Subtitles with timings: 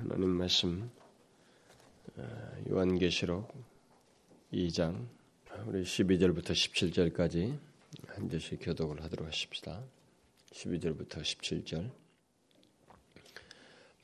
[0.00, 0.90] 하나님 말씀
[2.16, 2.22] 어,
[2.70, 3.52] 요한계시록
[4.50, 5.06] 2장
[5.66, 7.58] 우리 12절부터 17절까지
[8.06, 9.84] 한 절씩 교독을 하도록 하십시다.
[10.52, 11.90] 12절부터 17절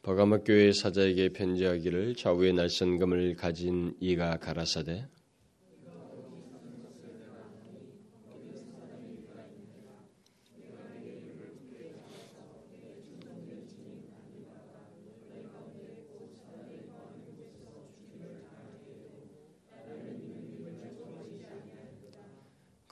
[0.02, 5.08] 버가목 교회 사자에게 편지하기를 좌우의 날선금을 가진 이가 가라사대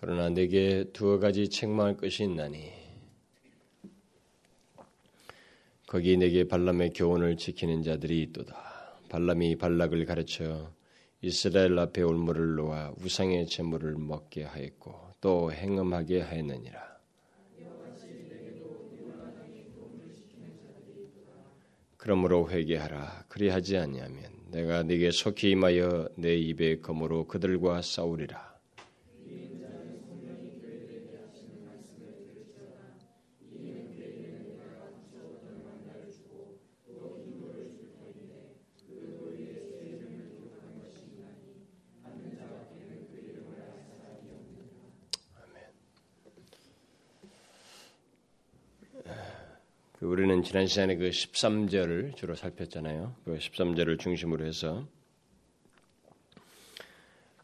[0.06, 2.72] 그러나 내게 두어 가지 책망할 것이 있나니
[5.86, 8.98] 거기 내게 발람의 교훈을 지키는 자들이 있도다.
[9.08, 10.72] 발람이 발락을 가르쳐
[11.20, 16.98] 이스라엘 앞에 올무를 놓아 우상의 제물을 먹게 하였고 또 행음하게 하였느니라.
[21.96, 23.26] 그러므로 회개하라.
[23.28, 28.53] 그리하지 아니하면 내가 네게 속히 임하여 내 입의 검으로 그들과 싸우리라.
[50.44, 53.16] 지난 시간에 그 13절을 주로 살폈잖아요.
[53.24, 54.86] 그 13절을 중심으로 해서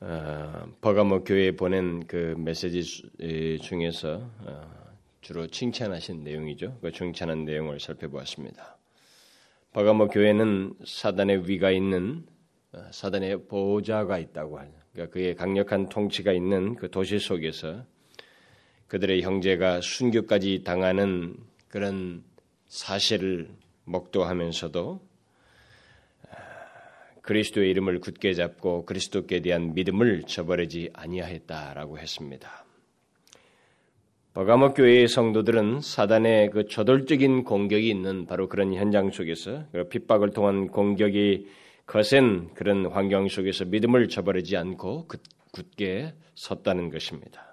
[0.01, 2.83] 어, 버가모 교회에 보낸 그 메시지
[3.63, 4.71] 중에서 어,
[5.23, 6.79] 주로 칭찬하신 내용이죠.
[6.83, 8.77] 그 칭찬한 내용을 살펴보았습니다.
[9.73, 12.27] 버가모 교회는 사단의 위가 있는
[12.73, 14.73] 어, 사단의 보좌가 있다고 하죠.
[14.93, 17.87] 그러니까 그의 강력한 통치가 있는 그 도시 속에서
[18.89, 21.37] 그들의 형제가 순교까지 당하는
[21.69, 22.25] 그런
[22.71, 23.51] 사실을
[23.85, 25.01] 목도하면서도
[26.31, 26.35] 아,
[27.21, 32.65] 그리스도의 이름을 굳게 잡고 그리스도께 대한 믿음을 저버리지 아니하였다라고 했습니다.
[34.33, 40.69] 버가모 교회의 성도들은 사단의 그 저돌적인 공격이 있는 바로 그런 현장 속에서 그 핍박을 통한
[40.69, 41.49] 공격이
[41.87, 45.09] 거센 그런 환경 속에서 믿음을 저버리지 않고
[45.51, 47.50] 굳게 섰다는 것입니다.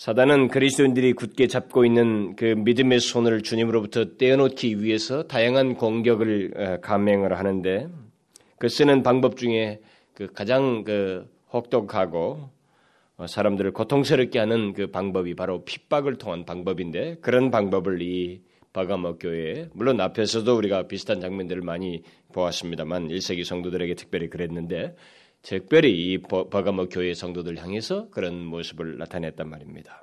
[0.00, 7.38] 사단은 그리스도인들이 굳게 잡고 있는 그 믿음의 손을 주님으로부터 떼어놓기 위해서 다양한 공격을 어, 감행을
[7.38, 7.86] 하는데
[8.58, 9.82] 그 쓰는 방법 중에
[10.14, 12.48] 그 가장 그 혹독하고
[13.18, 18.40] 어, 사람들을 고통스럽게 하는 그 방법이 바로 핍박을 통한 방법인데 그런 방법을 이
[18.72, 24.94] 바가모 교회에 물론 앞에서도 우리가 비슷한 장면들을 많이 보았습니다만 1세기 성도들에게 특별히 그랬는데
[25.42, 30.02] 특별히 이 버가모 교회 성도들 향해서 그런 모습을 나타냈단 말입니다.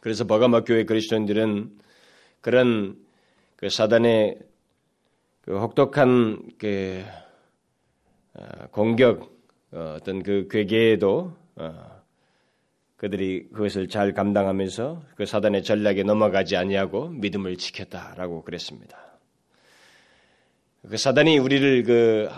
[0.00, 1.78] 그래서 버가모 교회 그리스도인들은
[2.40, 2.96] 그런
[3.56, 4.38] 그 사단의
[5.42, 7.04] 그 혹독한 그
[8.34, 9.36] 어, 공격
[9.72, 11.96] 어, 어떤 그 괴계에도 어,
[12.96, 18.98] 그들이 그것을 잘 감당하면서 그 사단의 전략에 넘어가지 아니하고 믿음을 지켰다라고 그랬습니다.
[20.88, 22.28] 그 사단이 우리를 그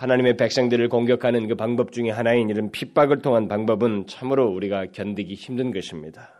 [0.00, 5.72] 하나님의 백성들을 공격하는 그 방법 중에 하나인 이런 핍박을 통한 방법은 참으로 우리가 견디기 힘든
[5.72, 6.32] 것입니다.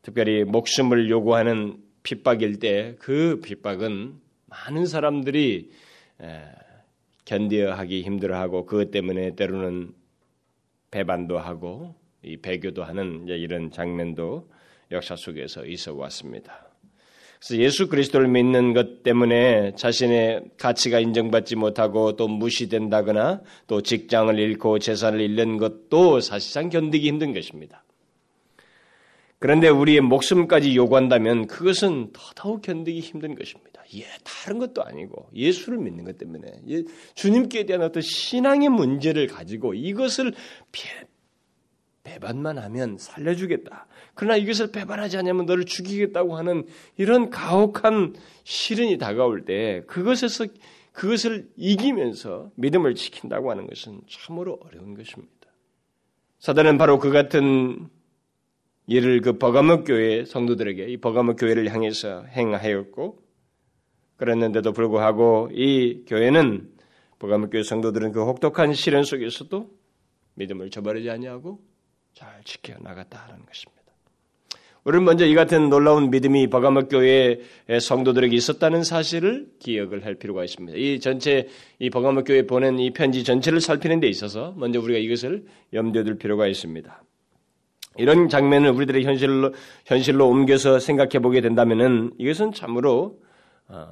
[0.00, 4.14] 특별히 목숨을 요구하는 핍박일 때 그 핍박은
[4.46, 5.70] 많은 사람들이
[7.26, 9.92] 견뎌 하기 힘들어하고 그것 때문에 때로는
[10.90, 14.48] 배반도 하고 이 배교도 하는 이런 장면도
[14.92, 16.61] 역사 속에서 있어 왔습니다.
[17.44, 24.78] 그래서 예수 그리스도를 믿는 것 때문에 자신의 가치가 인정받지 못하고 또 무시된다거나 또 직장을 잃고
[24.78, 27.84] 재산을 잃는 것도 사실상 견디기 힘든 것입니다.
[29.40, 33.82] 그런데 우리의 목숨까지 요구한다면 그것은 더더욱 견디기 힘든 것입니다.
[33.96, 36.84] 예, 다른 것도 아니고 예수를 믿는 것 때문에 예,
[37.16, 40.32] 주님께 대한 어떤 신앙의 문제를 가지고 이것을
[42.04, 43.88] 배반만 하면 살려주겠다.
[44.14, 48.14] 그러나 이것을 배반하지 않으면 너를 죽이겠다고 하는 이런 가혹한
[48.44, 50.46] 시련이 다가올 때 그것에서
[50.92, 55.32] 그것을 이기면서 믿음을 지킨다고 하는 것은 참으로 어려운 것입니다.
[56.38, 57.88] 사단은 바로 그 같은
[58.86, 63.18] 일을 그 버가목 교회 성도들에게 이 버가목 교회를 향해서 행하였고
[64.16, 66.70] 그랬는데도 불구하고 이 교회는
[67.18, 69.70] 버가목 교회 성도들은 그 혹독한 시련 속에서도
[70.34, 71.60] 믿음을 저버리지 아니하고
[72.12, 73.81] 잘 지켜 나갔다는 것입니다.
[74.84, 77.38] 우리는 먼저 이 같은 놀라운 믿음이 버가목 교회의
[77.80, 80.76] 성도들에게 있었다는 사실을 기억을 할 필요가 있습니다.
[80.76, 81.46] 이 전체
[81.78, 86.18] 이 버가목 교회 보낸 이 편지 전체를 살피는 데 있어서 먼저 우리가 이것을 염두에 둘
[86.18, 87.02] 필요가 있습니다.
[87.98, 89.52] 이런 장면을 우리들의 현실로
[89.84, 93.20] 현실로 옮겨서 생각해 보게 된다면은 이것은 참으로
[93.68, 93.88] 어,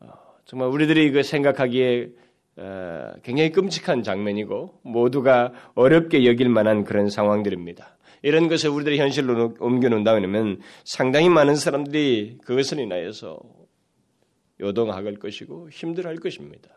[0.00, 0.08] 어,
[0.44, 2.08] 정말 우리들이 그 생각하기에
[2.56, 7.96] 어, 굉장히 끔찍한 장면이고 모두가 어렵게 여길 만한 그런 상황들입니다.
[8.22, 13.40] 이런 것을 우리들이 현실로 옮겨놓는다면 상당히 많은 사람들이 그것을 인하여서
[14.60, 16.70] 요동할 것이고 힘들어할 것입니다.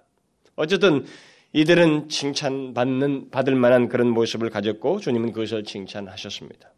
[0.55, 1.05] 어쨌든
[1.51, 6.71] 이들은 칭찬받는 받을 만한 그런 모습을 가졌고 주님은 그것을 칭찬하셨습니다.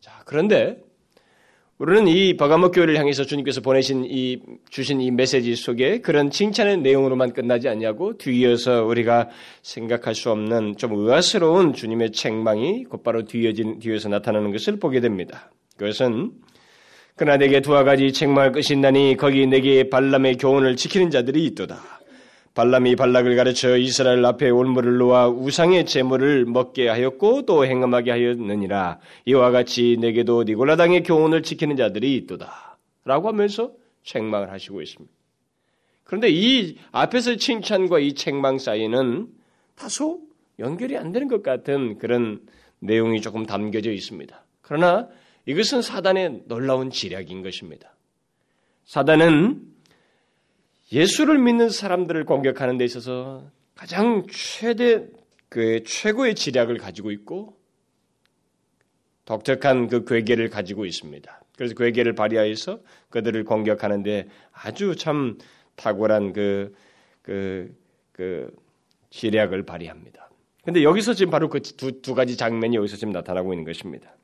[0.00, 0.82] 자, 그런데
[1.78, 4.40] 우리는 이 버가모 교회를 향해서 주님께서 보내신 이
[4.70, 9.28] 주신 이 메시지 속에 그런 칭찬의 내용으로만 끝나지 않냐고 뒤이어서 우리가
[9.62, 15.50] 생각할 수 없는 좀 의아스러운 주님의 책망이 곧바로 뒤어진 뒤에서 나타나는 것을 보게 됩니다.
[15.76, 16.30] 그것은
[17.16, 21.93] 그러나 내게 두어 가지 책망할 것이 있나니 거기 내게 발람의 교훈을 지키는 자들이 있도다.
[22.54, 29.00] 발람이 발락을 가르쳐 이스라엘 앞에 올무를 놓아 우상의 제물을 먹게 하였고 또 행음하게 하였느니라.
[29.24, 32.78] 이와 같이 내게도 니골라당의 교훈을 지키는 자들이 있도다.
[33.04, 33.72] 라고 하면서
[34.04, 35.12] 책망을 하시고 있습니다.
[36.04, 39.26] 그런데 이 앞에서 칭찬과 이 책망 사이는
[39.74, 40.20] 다소
[40.60, 42.40] 연결이 안 되는 것 같은 그런
[42.78, 44.44] 내용이 조금 담겨져 있습니다.
[44.62, 45.08] 그러나
[45.46, 47.96] 이것은 사단의 놀라운 지략인 것입니다.
[48.84, 49.73] 사단은
[50.92, 53.44] 예수를 믿는 사람들을 공격하는 데 있어서
[53.74, 55.06] 가장 최대
[55.48, 57.56] 그 최고의 지략을 가지고 있고
[59.24, 61.40] 독특한 그 괴계를 가지고 있습니다.
[61.56, 65.38] 그래서 괴계를 발휘하여서 그들을 공격하는데 아주 참
[65.76, 66.74] 탁월한 그,
[67.22, 67.74] 그,
[68.12, 68.50] 그
[69.10, 70.28] 지략을 발휘합니다.
[70.64, 74.14] 근데 여기서 지금 바로 그 두 두 가지 장면이 여기서 지금 나타나고 있는 것입니다.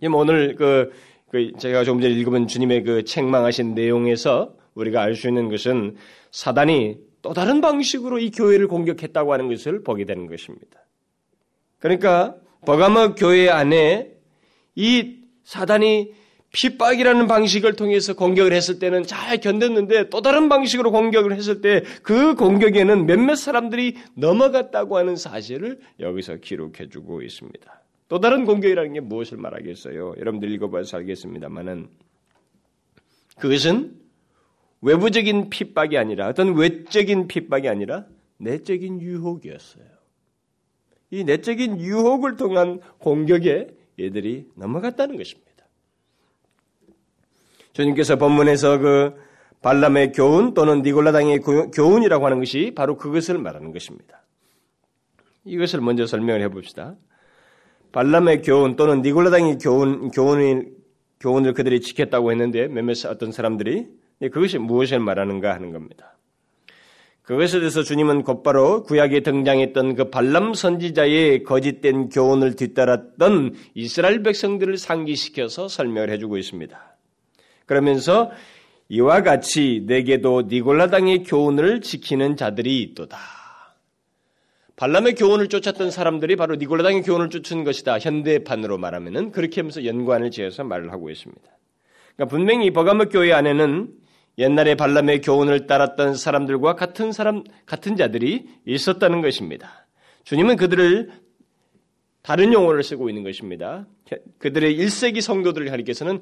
[0.00, 0.92] 지금 오늘 그,
[1.30, 5.96] 그 제가 조금 전에 읽어본 주님의 그 책망하신 내용에서 우리가 알 수 있는 것은
[6.30, 10.80] 사단이 또 다른 방식으로 이 교회를 공격했다고 하는 것을 보게 되는 것입니다.
[11.78, 12.36] 그러니까
[12.66, 14.12] 버가마 교회 안에
[14.74, 16.12] 이 사단이
[16.52, 22.36] 핍박이라는 방식을 통해서 공격을 했을 때는 잘 견뎠는데 또 다른 방식으로 공격을 했을 때 그
[22.36, 27.82] 공격에는 몇몇 사람들이 넘어갔다고 하는 사실을 여기서 기록해 주고 있습니다.
[28.08, 30.14] 또 다른 공격이라는 게 무엇을 말하겠어요?
[30.18, 31.88] 여러분들 읽어봐서 알겠습니다만은
[33.38, 34.03] 그것은
[34.84, 38.04] 외부적인 핍박이 아니라 어떤 외적인 핍박이 아니라
[38.36, 39.84] 내적인 유혹이었어요.
[41.10, 45.50] 이 내적인 유혹을 통한 공격에 얘들이 넘어갔다는 것입니다.
[47.72, 49.14] 주님께서 본문에서 그
[49.62, 54.22] 발람의 교훈 또는 니골라당의 교훈이라고 하는 것이 바로 그것을 말하는 것입니다.
[55.44, 56.96] 이것을 먼저 설명을 해봅시다.
[57.92, 60.72] 발람의 교훈 또는 니골라당의 교훈, 교훈을,
[61.20, 66.16] 교훈을 그들이 지켰다고 했는데 몇몇 어떤 사람들이 예, 그것이 무엇을 말하는가 하는 겁니다.
[67.22, 75.68] 그것에 대해서 주님은 곧바로 구약에 등장했던 그 발람 선지자의 거짓된 교훈을 뒤따랐던 이스라엘 백성들을 상기시켜서
[75.68, 76.96] 설명을 해주고 있습니다.
[77.64, 78.30] 그러면서
[78.90, 83.16] 이와 같이 내게도 니골라당의 교훈을 지키는 자들이 있도다.
[84.76, 87.98] 발람의 교훈을 쫓았던 사람들이 바로 니골라당의 교훈을 쫓은 것이다.
[88.00, 91.42] 현대판으로 말하면은 그렇게 하면서 연관을 지어서 말을 하고 있습니다.
[92.16, 94.03] 그러니까 분명히 버가목 교회 안에는
[94.38, 99.86] 옛날에 발람의 교훈을 따랐던 사람들과 같은 사람, 같은 자들이 있었다는 것입니다.
[100.24, 101.10] 주님은 그들을
[102.22, 103.86] 다른 용어를 쓰고 있는 것입니다.
[104.38, 106.20] 그들의 1세기 성도들을 가리켜서는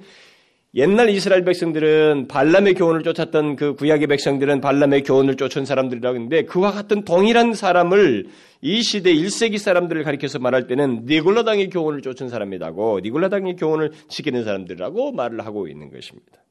[0.75, 6.73] 옛날 이스라엘 백성들은 발람의 교훈을 쫓았던 그 구약의 백성들은 발람의 교훈을 쫓은 사람들이라고 하는데 그와
[6.73, 8.26] 같은 동일한 사람을
[8.62, 15.12] 이 시대 1세기 사람들을 가리켜서 말할 때는 니골라당의 교훈을 쫓은 사람이라고 니골라당의 교훈을 지키는 사람들이라고
[15.12, 16.42] 말을 하고 있는 것입니다.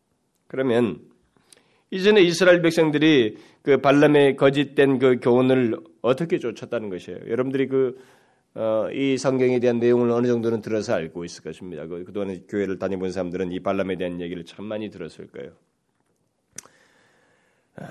[0.47, 0.99] 그러면
[1.91, 7.19] 이전에 이스라엘 백성들이 그 발람의 거짓된 그 교훈을 어떻게 쫓았다는 것이에요.
[7.27, 7.97] 여러분들이 그,
[8.55, 11.85] 어, 이 성경에 대한 내용을 어느 정도는 들어서 알고 있을 것입니다.
[11.87, 15.51] 그, 그동안에 교회를 다녀본 사람들은 이 발람에 대한 얘기를 참 많이 들었을 거예요.
[17.75, 17.85] 아,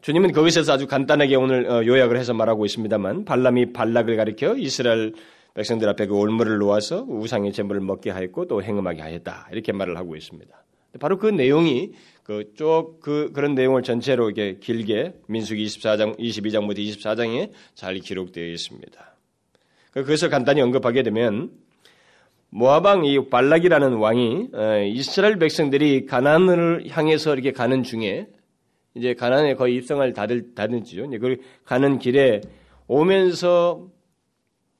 [0.00, 5.14] 주님은 거기서 아주 간단하게 오늘 어, 요약을 해서 말하고 있습니다만 발람이 발락을 가리켜 이스라엘
[5.54, 10.16] 백성들 앞에 그 올무를 놓아서 우상의 제물을 먹게 하였고 또 행음하게 하였다 이렇게 말을 하고
[10.16, 10.64] 있습니다.
[10.98, 11.92] 바로 그 내용이
[12.26, 19.16] 그쪽 그 그런 내용을 전체로 이렇게 길게 민수기 24장 22장부터 24장에 잘 기록되어 있습니다.
[19.92, 21.52] 그 그것을 간단히 언급하게 되면
[22.50, 28.26] 모아방 이 발락이라는 왕이 어, 이스라엘 백성들이 가나안을 향해서 이렇게 가는 중에
[28.96, 31.08] 이제 가나안에 거의 입성을 다들 다든지요.
[31.20, 32.40] 그 가는 길에
[32.88, 33.86] 오면서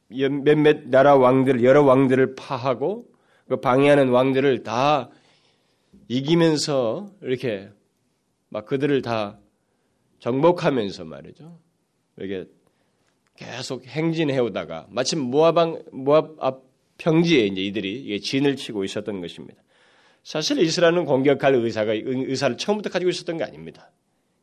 [0.08, 3.06] 몇몇 나라 왕들 여러 왕들을 파하고
[3.48, 5.10] 그 방해하는 왕들을 다
[6.08, 7.68] 이기면서 이렇게
[8.48, 9.38] 막 그들을 다
[10.18, 11.58] 정복하면서 말이죠.
[12.16, 12.48] 이렇게
[13.36, 16.62] 계속 행진해 오다가 마침 모압방 모압 앞
[16.98, 19.62] 평지에 이제 이들이 진을 치고 있었던 것입니다.
[20.22, 23.90] 사실 이스라엘은 공격할 의사가 의사를 처음부터 가지고 있었던 게 아닙니다.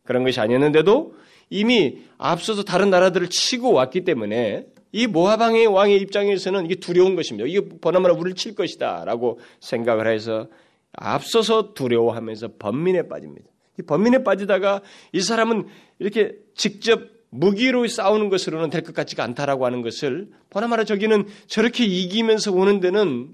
[0.03, 1.15] 그런 것이 아니었는데도
[1.50, 7.48] 이미 앞서서 다른 나라들을 치고 왔기 때문에 이 모하방의 왕의 입장에서는 이게 두려운 것입니다.
[7.48, 10.48] 이게 보나마나 우리를 칠 것이다라고 생각을 해서
[10.94, 13.48] 앞서서 두려워하면서 번민에 빠집니다.
[13.80, 14.82] 이 번민에 빠지다가
[15.12, 15.68] 이 사람은
[16.00, 22.52] 이렇게 직접 무기로 싸우는 것으로는 될 것 같지가 않다라고 하는 것을 보나마나 저기는 저렇게 이기면서
[22.54, 23.30] 오는 데는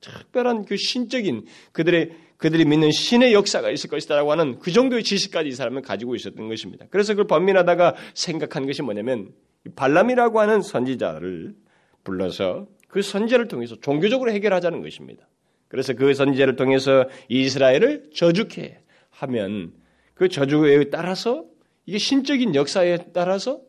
[0.00, 5.52] 특별한 그 신적인 그들의 그들이 믿는 신의 역사가 있을 것이다라고 하는 그 정도의 지식까지 이
[5.52, 6.86] 사람은 가지고 있었던 것입니다.
[6.90, 9.32] 그래서 그걸 번민하다가 생각한 것이 뭐냐면
[9.76, 11.54] 발람이라고 하는 선지자를
[12.02, 15.26] 불러서 그 선지자를 통해서 종교적으로 해결하자는 것입니다.
[15.68, 18.78] 그래서 그 선지자를 통해서 이스라엘을 저주케
[19.10, 19.72] 하면
[20.14, 21.44] 그 저주에 따라서
[21.86, 23.60] 이게 신적인 역사에 따라서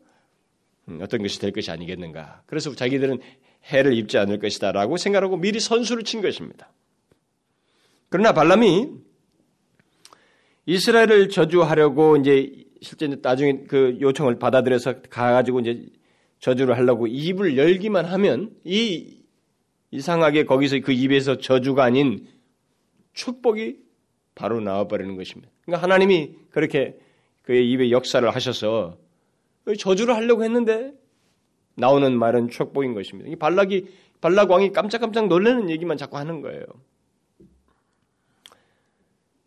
[0.88, 2.42] 음, 어떤 것이 될 것이 아니겠는가.
[2.46, 3.18] 그래서 자기들은
[3.64, 6.72] 해를 입지 않을 것이다라고 생각하고 미리 선수를 친 것입니다.
[8.08, 8.88] 그러나 발람이
[10.66, 15.86] 이스라엘을 저주하려고 이제 실제 나중에 그 요청을 받아들여서 가가지고 이제
[16.38, 19.15] 저주를 하려고 입을 열기만 하면 이
[19.96, 22.28] 이상하게 거기서 그 입에서 저주가 아닌
[23.14, 23.78] 축복이
[24.34, 25.50] 바로 나와버리는 것입니다.
[25.62, 26.98] 그러니까 하나님이 그렇게
[27.42, 28.98] 그의 입에 역사를 하셔서
[29.78, 30.92] 저주를 하려고 했는데
[31.74, 33.30] 나오는 말은 축복인 것입니다.
[33.30, 33.88] 이 발락이
[34.20, 36.64] 발락 왕이 깜짝깜짝 놀라는 얘기만 자꾸 하는 거예요.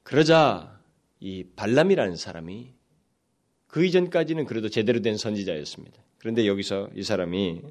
[0.03, 0.79] 그러자
[1.19, 2.73] 이 발람이라는 사람이
[3.67, 6.01] 그 이전까지는 그래도 제대로 된 선지자였습니다.
[6.17, 7.61] 그런데 여기서 이 사람이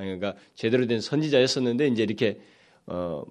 [0.00, 2.40] 그러니까 제대로 된 선지자였었는데 이제 이렇게
[2.86, 3.24] 어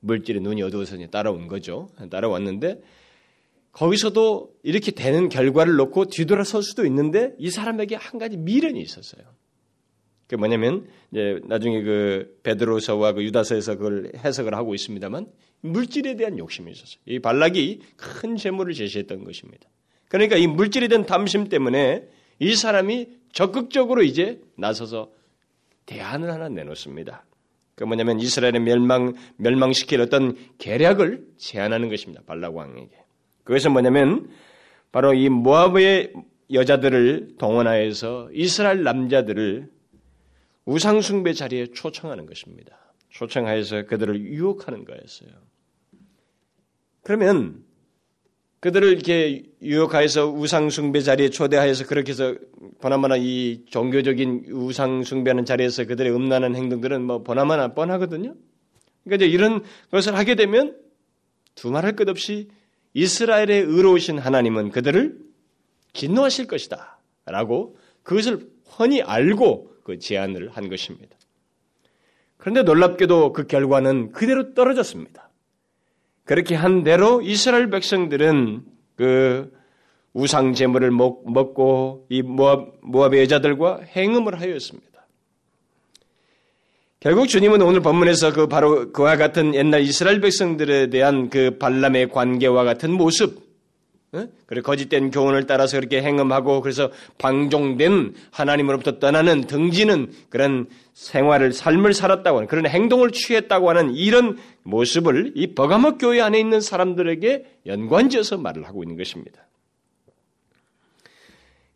[0.00, 1.88] 물질의 눈이 어두워서 따라온 거죠.
[2.10, 2.80] 따라왔는데
[3.72, 9.22] 거기서도 이렇게 되는 결과를 놓고 뒤돌아설 수도 있는데 이 사람에게 한 가지 미련이 있었어요.
[10.28, 15.26] 그 뭐냐면 이제 나중에 그 베드로서와 그 유다서에서 그걸 해석을 하고 있습니다만
[15.60, 17.00] 물질에 대한 욕심이 있었어요.
[17.06, 19.68] 이 발락이 큰 재물을 제시했던 것입니다.
[20.08, 25.10] 그러니까 이 물질에 대한 탐심 때문에 이 사람이 적극적으로 이제 나서서
[25.86, 27.24] 대안을 하나 내놓습니다.
[27.74, 32.22] 그 뭐냐면 이스라엘의 멸망 멸망시킬 어떤 계략을 제안하는 것입니다.
[32.26, 32.90] 발락 왕에게.
[33.44, 34.30] 그것은 뭐냐면
[34.92, 36.14] 바로 이 모압의
[36.52, 39.70] 여자들을 동원하여서 이스라엘 남자들을
[40.64, 42.76] 우상 숭배 자리에 초청하는 것입니다.
[43.10, 45.30] 초청하여서 그들을 유혹하는 거였어요.
[47.02, 47.65] 그러면
[48.66, 52.34] 그들을 이렇게 유혹하여서 우상숭배 자리에 초대하여서 그렇게 해서
[52.80, 58.34] 보나마나 이 종교적인 우상숭배하는 자리에서 그들의 음란한 행동들은 뭐 보나마나 뻔하거든요.
[59.04, 60.76] 그러니까 이제 이런 것을 하게 되면
[61.54, 62.48] 두말할 것 없이
[62.92, 65.16] 이스라엘의 의로우신 하나님은 그들을
[65.92, 66.98] 진노하실 것이다.
[67.24, 71.16] 라고 그것을 훤히 알고 그 제안을 한 것입니다.
[72.36, 75.25] 그런데 놀랍게도 그 결과는 그대로 떨어졌습니다.
[76.26, 78.62] 그렇게 한 대로 이스라엘 백성들은
[78.96, 79.50] 그
[80.12, 84.86] 우상 제물을 먹고 이 모압, 모압의 여자들과 행음을 하였습니다.
[86.98, 92.64] 결국 주님은 오늘 본문에서 그 바로 그와 같은 옛날 이스라엘 백성들에 대한 그 발람의 관계와
[92.64, 93.45] 같은 모습,
[94.46, 102.38] 그리고 거짓된 교훈을 따라서 그렇게 행음하고 그래서 방종된 하나님으로부터 떠나는 등지는 그런 생활을 삶을 살았다고
[102.38, 108.66] 하는 그런 행동을 취했다고 하는 이런 모습을 이 버가모 교회 안에 있는 사람들에게 연관지어서 말을
[108.66, 109.45] 하고 있는 것입니다.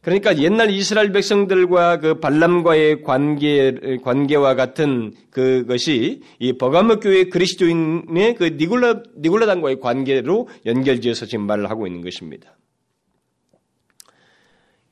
[0.03, 8.45] 그러니까 옛날 이스라엘 백성들과 그 발람과의 관계, 관계와 같은 그것이 이 버가모 교회 그리스도인의 그
[8.45, 12.57] 니골라, 니골라당과의 관계로 연결지어서 지금 말을 하고 있는 것입니다.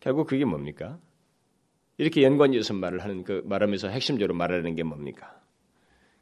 [0.00, 0.98] 결국 그게 뭡니까?
[1.96, 5.40] 이렇게 연관지어서 말을 하는 그 말하면서 핵심적으로 말하는 게 뭡니까?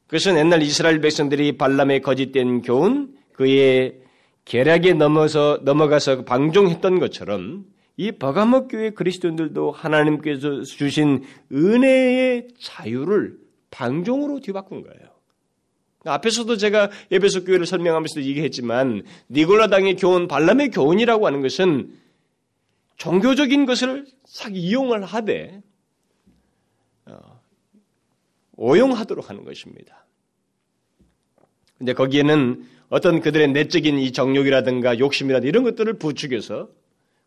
[0.07, 3.99] 그것은 옛날 이스라엘 백성들이 발람의 거짓된 교훈, 그의
[4.45, 7.67] 계략에 넘어서, 넘어가서 방종했던 것처럼
[7.97, 13.39] 이 버가모 교회 그리스도인들도 하나님께서 주신 은혜의 자유를
[13.71, 15.17] 방종으로 뒤바꾼 거예요.
[16.05, 21.93] 앞에서도 제가 에베소 교회를 설명하면서 얘기했지만 니골라당의 교훈, 발람의 교훈이라고 하는 것은
[22.97, 25.63] 종교적인 것을 싹 이용을 하되
[27.07, 27.41] 어,
[28.57, 30.07] 오용하도록 하는 것입니다.
[31.79, 36.69] 근데 거기에는 어떤 그들의 내적인 이 정욕이라든가 욕심이라든가 이런 것들을 부추겨서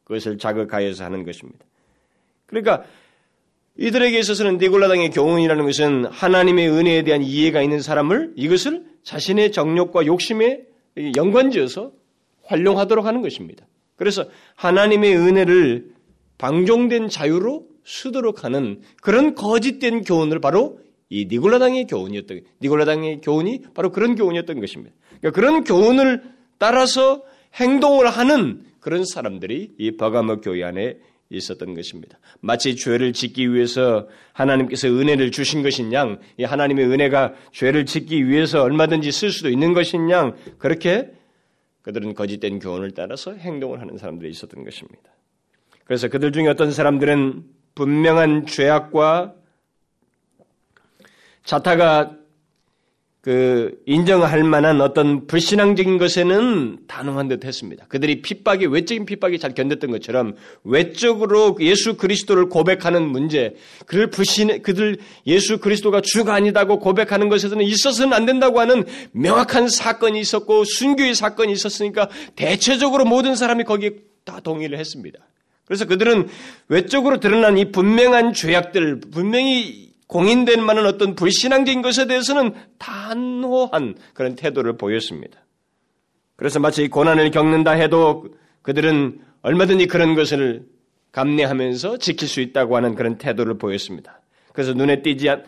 [0.09, 1.63] 그것을 자극하여서 하는 것입니다.
[2.47, 2.83] 그러니까
[3.77, 10.63] 이들에게 있어서는 니골라당의 교훈이라는 것은 하나님의 은혜에 대한 이해가 있는 사람을 이것을 자신의 정욕과 욕심에
[11.15, 11.91] 연관지어서
[12.45, 13.65] 활용하도록 하는 것입니다.
[13.95, 14.25] 그래서
[14.55, 15.91] 하나님의 은혜를
[16.39, 24.15] 방종된 자유로 쓰도록 하는 그런 거짓된 교훈을 바로 이 니골라당의 교훈이었던 니골라당의 교훈이 바로 그런
[24.15, 24.95] 교훈이었던 것입니다.
[25.19, 26.23] 그러니까 그런 교훈을
[26.57, 27.23] 따라서
[27.53, 30.97] 행동을 하는 그런 사람들이 이 버가모 교회 안에
[31.29, 32.17] 있었던 것입니다.
[32.39, 38.63] 마치 죄를 짓기 위해서 하나님께서 은혜를 주신 것인 양, 이 하나님의 은혜가 죄를 짓기 위해서
[38.63, 41.11] 얼마든지 쓸 수도 있는 것인 양, 그렇게
[41.83, 45.11] 그들은 거짓된 교훈을 따라서 행동을 하는 사람들이 있었던 것입니다.
[45.83, 47.43] 그래서 그들 중에 어떤 사람들은
[47.75, 49.35] 분명한 죄악과
[51.43, 52.17] 자타가
[53.21, 57.85] 그 인정할 만한 어떤 불신앙적인 것에는 단호한 듯 했습니다.
[57.89, 63.55] 그들이 핍박이 외적인 핍박이 잘 견뎠던 것처럼 외적으로 예수 그리스도를 고백하는 문제,
[63.87, 70.17] 그들 불신 그들 예수 그리스도가 주가 아니다고 고백하는 것에서는 있어서는 안 된다고 하는 명확한 사건이
[70.21, 72.07] 있었고 순교의 사건이 있었으니까
[72.37, 73.91] 대체적으로 모든 사람이 거기에
[74.23, 75.19] 다 동의를 했습니다.
[75.65, 76.29] 그래서 그들은
[76.69, 84.75] 외적으로 드러난 이 분명한 죄악들, 분명히 공인된 만한 어떤 불신앙적인 것에 대해서는 단호한 그런 태도를
[84.75, 85.45] 보였습니다.
[86.35, 88.25] 그래서 마치 고난을 겪는다 해도
[88.63, 90.65] 그들은 얼마든지 그런 것을
[91.11, 94.21] 감내하면서 지킬 수 있다고 하는 그런 태도를 보였습니다.
[94.51, 95.43] 그래서 눈에 띄지 않,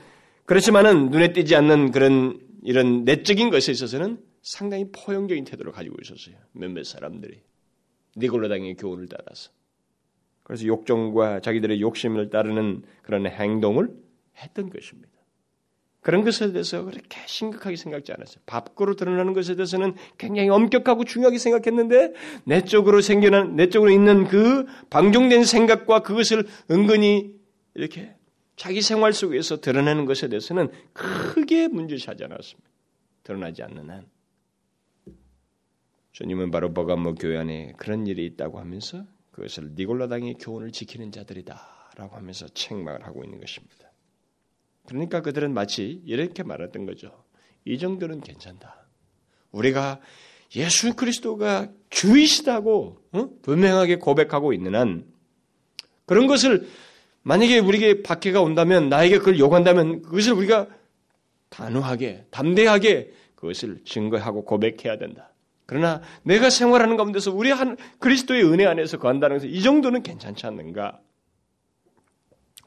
[0.46, 6.36] 그렇지만은 눈에 띄지 않는 그런 이런 내적인 것에 있어서는 상당히 포용적인 태도를 가지고 있었어요.
[6.52, 7.40] 몇몇 사람들이.
[8.16, 9.50] 니골로당의 교훈을 따라서.
[10.44, 13.90] 그래서 욕정과 자기들의 욕심을 따르는 그런 행동을
[14.38, 15.12] 했던 것입니다.
[16.02, 18.42] 그런 것에 대해서 그렇게 심각하게 생각지 않았어요.
[18.48, 26.02] 밖으로 드러나는 것에 대해서는 굉장히 엄격하고 중요하게 생각했는데 내적으로 생겨난 내적으로 있는 그 방종된 생각과
[26.02, 27.40] 그것을 은근히
[27.76, 28.16] 이렇게
[28.56, 32.70] 자기 생활 속에서 드러내는 것에 대해서는 크게 문제시하지 않았습니다.
[33.24, 34.08] 드러나지 않는 한.
[36.14, 42.48] 주님은 바로 버가모 교회 안에 그런 일이 있다고 하면서 그것을 니골라당의 교훈을 지키는 자들이다라고 하면서
[42.50, 43.91] 책망을 하고 있는 것입니다.
[44.88, 47.24] 그러니까 그들은 마치 이렇게 말했던 거죠.
[47.66, 48.88] 이 정도는 괜찮다.
[49.52, 50.00] 우리가
[50.56, 53.30] 예수 그리스도가 주이시다고 어?
[53.42, 55.06] 분명하게 고백하고 있는 한
[56.06, 56.68] 그런 것을
[57.24, 60.68] 만약에 우리에게 박해가 온다면 나에게 그걸 요구한다면 그것을 우리가
[61.50, 65.32] 단호하게 담대하게 그것을 증거하고 고백해야 된다.
[65.66, 71.00] 그러나 내가 생활하는 가운데서 우리 한 그리스도의 은혜 안에서 거한다는 것은 이 정도는 괜찮지 않는가?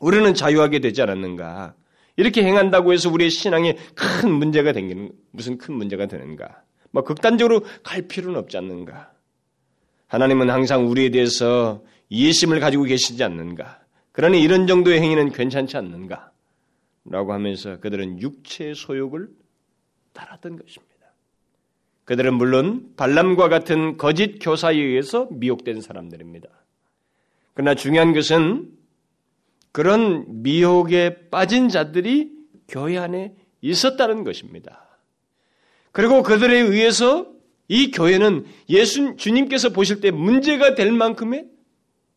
[0.00, 1.74] 우리는 자유하게 되지 않았는가?
[2.16, 6.62] 이렇게 행한다고 해서 우리의 신앙에 큰 문제가 생기는 무슨 큰 문제가 되는가?
[6.90, 9.12] 뭐 극단적으로 갈 필요는 없지 않는가?
[10.07, 13.81] 하나님은 항상 우리에 대해서 이해심을 가지고 계시지 않는가?
[14.12, 16.31] 그러니 이런 정도의 행위는 괜찮지 않는가?
[17.07, 19.29] 라고 하면서 그들은 육체의 소욕을
[20.12, 20.94] 따랐던 것입니다.
[22.05, 26.48] 그들은 물론 발람과 같은 거짓 교사에 의해서 미혹된 사람들입니다.
[27.55, 28.70] 그러나 중요한 것은
[29.74, 32.30] 그런 미혹에 빠진 자들이
[32.68, 35.00] 교회 안에 있었다는 것입니다.
[35.90, 37.26] 그리고 그들에 의해서
[37.66, 41.48] 이 교회는 예수 주님께서 보실 때 문제가 될 만큼의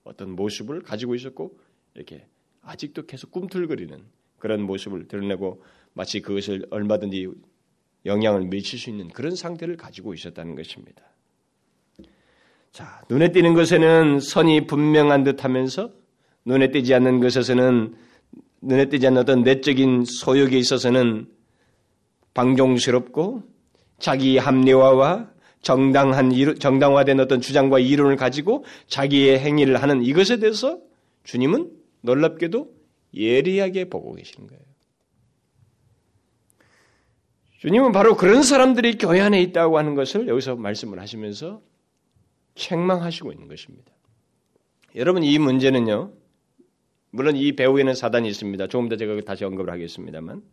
[0.03, 1.59] 어떤 모습을 가지고 있었고
[1.95, 2.27] 이렇게
[2.61, 4.03] 아직도 계속 꿈틀거리는
[4.37, 7.27] 그런 모습을 드러내고 마치 그것을 얼마든지
[8.05, 11.01] 영향을 미칠 수 있는 그런 상태를 가지고 있었다는 것입니다.
[12.71, 15.91] 자, 눈에 띄는 것에는 선이 분명한 듯 하면서
[16.47, 17.93] 눈에 띄지 않는 것에서는
[18.61, 21.27] 눈에 띄지 않는 어떤 내적인 소욕에 있어서는
[22.33, 23.43] 방종스럽고
[23.99, 25.29] 자기 합리화와
[25.61, 30.79] 정당한 정당화된 어떤 주장과 이론을 가지고 자기의 행위를 하는 이것에 대해서
[31.25, 31.69] 주님은
[32.01, 32.71] 놀랍게도
[33.13, 34.63] 예리하게 보고 계시는 거예요.
[37.57, 41.61] 주님은 바로 그런 사람들이 교회 안에 있다고 하는 것을 여기서 말씀을 하시면서
[42.55, 43.91] 책망하시고 있는 것입니다.
[44.95, 46.13] 여러분 이 문제는요.
[47.17, 48.67] 물론 이 배후에는 사단이 있습니다.
[48.67, 50.43] 조금 더 제가 다시 언급을 하겠습니다만.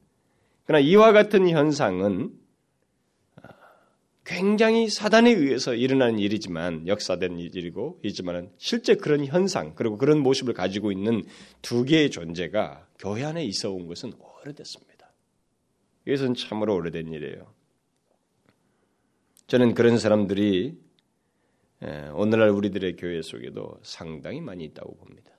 [0.65, 2.33] 그러나 이와 같은 현상은
[3.43, 3.49] 아,
[4.25, 10.91] 굉장히 사단에 의해서 일어나는 일이지만 역사된 일이고 있지만 실제 그런 현상 그리고 그런 모습을 가지고
[10.91, 11.23] 있는
[11.61, 15.13] 두 개의 존재가 교회 안에 있어 온 것은 오래됐습니다.
[16.07, 17.53] 이것은 참으로 오래된 일이에요.
[19.49, 20.79] 저는 그런 사람들이
[22.15, 25.34] 오늘날 우리들의 교회 속에도 상당히 많이 있다고 봅니다.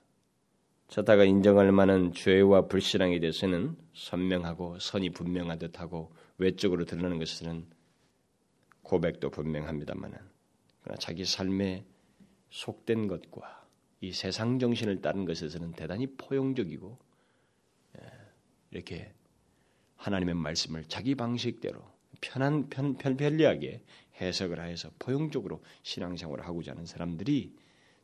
[0.88, 7.66] 자다가 인정할 만한 죄와 불신앙에 대해서는 선명하고 선이 분명한 듯하고 외적으로 드러나는 것은
[8.82, 10.14] 고백도 분명합니다만
[10.82, 11.84] 그러나 자기 삶에
[12.50, 13.66] 속된 것과
[14.00, 16.98] 이 세상 정신을 따른 것에서는 대단히 포용적이고
[17.98, 18.02] 예,
[18.70, 19.12] 이렇게
[19.96, 21.82] 하나님의 말씀을 자기 방식대로
[22.20, 23.82] 편한 편, 편 편리하게
[24.20, 27.52] 해석을 하여서 포용적으로 신앙생활을 하고자 하는 사람들이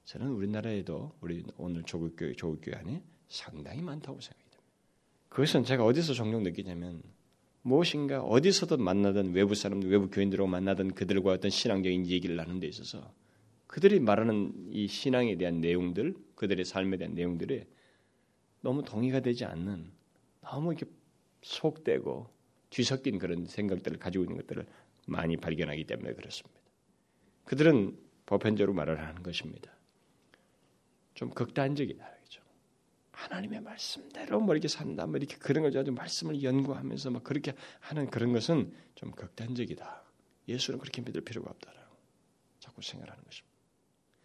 [0.04, 4.62] 저는 우리나라에도 우리 오늘 조국교회 조국교회 안에 상당히 많다고 생각이 됩니다.
[5.28, 7.02] 그것은 제가 어디서 종종 느끼냐면
[7.62, 13.12] 무엇인가 어디서든 만나던 외부 사람, 외부 교인들하고 만나던 그들과 어떤 신앙적인 얘기를 나눈 데 있어서
[13.68, 17.64] 그들이 말하는 이 신앙에 대한 내용들, 그들의 삶에 대한 내용들이
[18.60, 19.90] 너무 동의가 되지 않는
[20.42, 20.86] 너무 이렇게
[21.42, 22.28] 속되고
[22.70, 24.66] 뒤섞인 그런 생각들을 가지고 있는 것들을
[25.06, 26.60] 많이 발견하기 때문에 그렇습니다.
[27.44, 29.72] 그들은 보편적으로 말을 하는 것입니다.
[31.22, 32.04] 좀 극단적이다.
[32.24, 32.42] 그죠?
[33.12, 38.10] 하나님의 말씀대로 뭐 이렇게 산다, 뭐 이렇게 그런 걸 가지고 말씀을 연구하면서 막 그렇게 하는
[38.10, 40.02] 그런 것은 좀 극단적이다.
[40.48, 41.94] 예수는 그렇게 믿을 필요가 없다라고
[42.58, 43.56] 자꾸 생각하는 것입니다.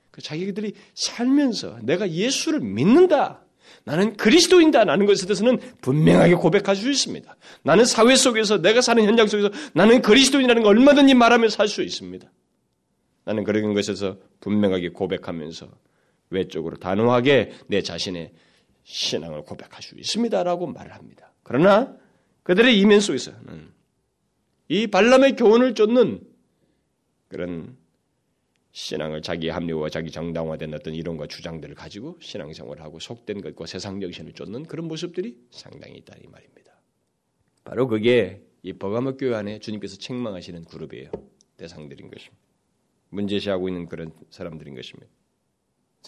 [0.09, 3.45] 그 자기들이 살면서 내가 예수를 믿는다.
[3.83, 7.35] 나는 그리스도인다 라는 것에 대해서는 분명하게 고백할 수 있습니다.
[7.61, 12.27] 나는 사회 속에서 내가 사는 현장 속에서 나는 그리스도인이라는 걸 얼마든지 말하며 살 수 있습니다.
[13.25, 15.69] 나는 그런 것에서 분명하게 고백하면서
[16.29, 18.33] 외적으로 단호하게 내 자신의
[18.83, 21.33] 신앙을 고백할 수 있습니다라고 말을 합니다.
[21.43, 21.97] 그러나
[22.43, 23.71] 그들의 이면 속에서는
[24.69, 26.21] 이 발람의 교훈을 쫓는
[27.27, 27.77] 그런
[28.71, 34.33] 신앙을 자기 합리화, 자기 정당화된 어떤 이론과 주장들을 가지고 신앙생활을 하고 속된 것과 세상 정신을
[34.33, 36.79] 쫓는 그런 모습들이 상당히 있다 이 말입니다.
[37.63, 41.11] 바로 그게 이 버가모 교회 안에 주님께서 책망하시는 그룹이에요.
[41.57, 42.37] 대상들인 것입니다.
[43.09, 45.11] 문제시하고 있는 그런 사람들인 것입니다.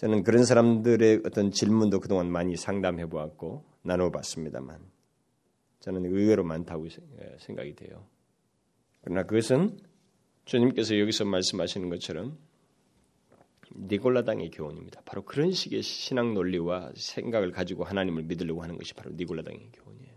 [0.00, 4.80] 저는 그런 사람들의 어떤 질문도 그동안 많이 상담해 보았고 나눠 봤습니다만
[5.80, 6.88] 저는 의외로 많다고
[7.38, 8.06] 생각이 돼요.
[9.02, 9.78] 그러나 그것은
[10.46, 12.38] 주님께서 여기서 말씀하시는 것처럼
[13.76, 15.02] 니골라당의 교훈입니다.
[15.04, 20.14] 바로 그런 식의 신앙 논리와 생각을 가지고 하나님을 믿으려고 하는 것이 바로 니골라당의 교훈이에요.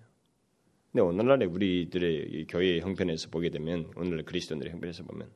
[0.93, 5.29] 근데 오늘날의 우리들의 교회의 형편에서 보게 되면 오늘날 그리스도인들의 형편에서 보면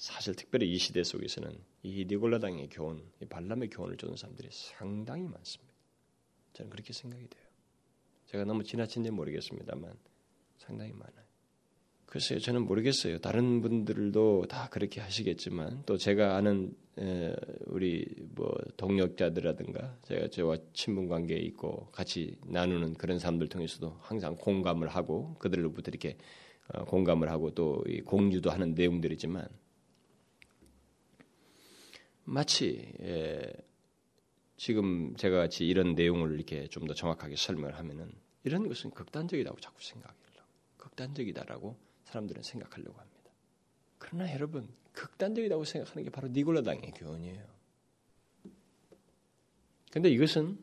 [0.00, 5.74] 사실 특별히 이 시대 속에서는 이 니골라당의 교훈, 이 발람의 교훈을 쫓는 사람들이 상당히 많습니다.
[6.54, 7.44] 저는 그렇게 생각이 돼요.
[8.24, 9.92] 제가 너무 지나친지 모르겠습니다만
[10.56, 11.26] 상당히 많아요.
[12.06, 13.18] 글쎄요, 저는 모르겠어요.
[13.18, 16.74] 다른 분들도 다 그렇게 하시겠지만 또 제가 아는
[17.66, 24.88] 우리 뭐 동역자들이라든가 제가 저와 친분 관계에 있고 같이 나누는 그런 사람들 통해서도 항상 공감을
[24.88, 26.16] 하고 그들로부터 이렇게
[26.72, 29.46] 어, 공감을 하고 또 공유도 하는 내용들이지만
[32.30, 33.52] 마치 예,
[34.56, 38.12] 지금 제가 같이 이런 내용을 이렇게 좀 더 정확하게 설명을 하면은
[38.44, 40.16] 이런 것은 극단적이라고 자꾸 생각해요.
[40.76, 43.30] 극단적이다라고 사람들은 생각하려고 합니다.
[43.98, 47.44] 그러나 여러분 극단적이라고 생각하는 게 바로 니골라당의 교훈이에요.
[49.90, 50.58] 근데 이것은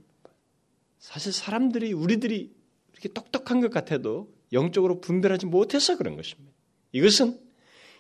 [1.00, 2.56] 사실 사람들이 우리들이
[2.94, 6.54] 이렇게 똑똑한 것 같아도 영적으로 분별하지 못해서 그런 것입니다.
[6.94, 7.47] 이것은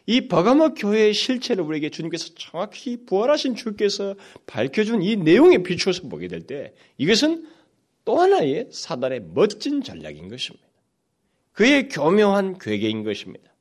[0.08, 4.15] 이 버가모 교회의 실체를 우리에게 주님께서 정확히 부활하신 주께서
[4.46, 7.46] 밝혀준 이 내용에 비추어서 보게 될 때 이것은
[8.06, 10.65] 또 하나의 사단의 멋진 전략인 것입니다.
[11.52, 13.52] 그의 교묘한 괴계인 것입니다.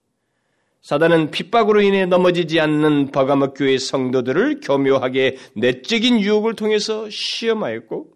[0.83, 8.13] 사단은 핍박으로 인해 넘어지지 않는 버가모 교회 성도들을 교묘하게 내적인 유혹을 통해서 시험하였고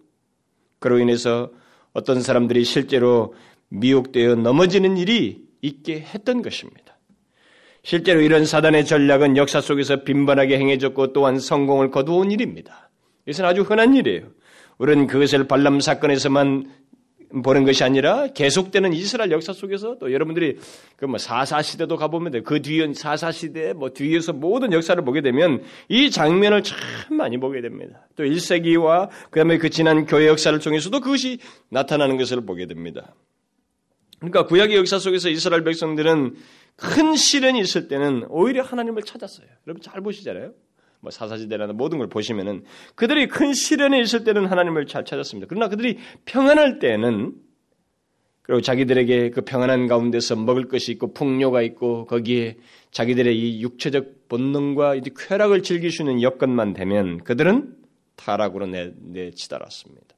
[0.78, 1.50] 그로 인해서
[1.92, 3.34] 어떤 사람들이 실제로
[3.70, 6.89] 미혹되어 넘어지는 일이 있게 했던 것입니다.
[7.82, 12.90] 실제로 이런 사단의 전략은 역사 속에서 빈번하게 행해졌고 또한 성공을 거두온 일입니다.
[13.26, 14.28] 이것은 아주 흔한 일이에요.
[14.78, 16.64] 우리는 그것을 발람 사건에서만
[17.44, 20.58] 보는 것이 아니라 계속되는 이스라엘 역사 속에서 또 여러분들이
[20.96, 22.42] 그뭐 사사 시대도 가보면 돼.
[22.42, 26.78] 그 뒤에 사사 시대 뭐 뒤에서 모든 역사를 보게 되면 이 장면을 참
[27.16, 28.08] 많이 보게 됩니다.
[28.16, 31.38] 또 1세기와 그다음에 그 지난 교회 역사를 통해서도 그것이
[31.68, 33.14] 나타나는 것을 보게 됩니다.
[34.18, 36.34] 그러니까 구약의 역사 속에서 이스라엘 백성들은
[36.80, 39.46] 큰 시련이 있을 때는 오히려 하나님을 찾았어요.
[39.66, 40.52] 여러분 잘 보시잖아요.
[41.00, 42.64] 뭐 사사시대나 모든 걸 보시면은
[42.94, 45.46] 그들이 큰 시련에 있을 때는 하나님을 잘 찾았습니다.
[45.48, 47.34] 그러나 그들이 평안할 때는
[48.42, 52.56] 그리고 자기들에게 그 평안한 가운데서 먹을 것이 있고 풍요가 있고 거기에
[52.90, 55.62] 자기들의 이 육체적 본능과 이 쾌락을
[56.02, 57.76] 있는 여건만 되면 그들은
[58.16, 60.16] 타락으로 내, 내치달았습니다.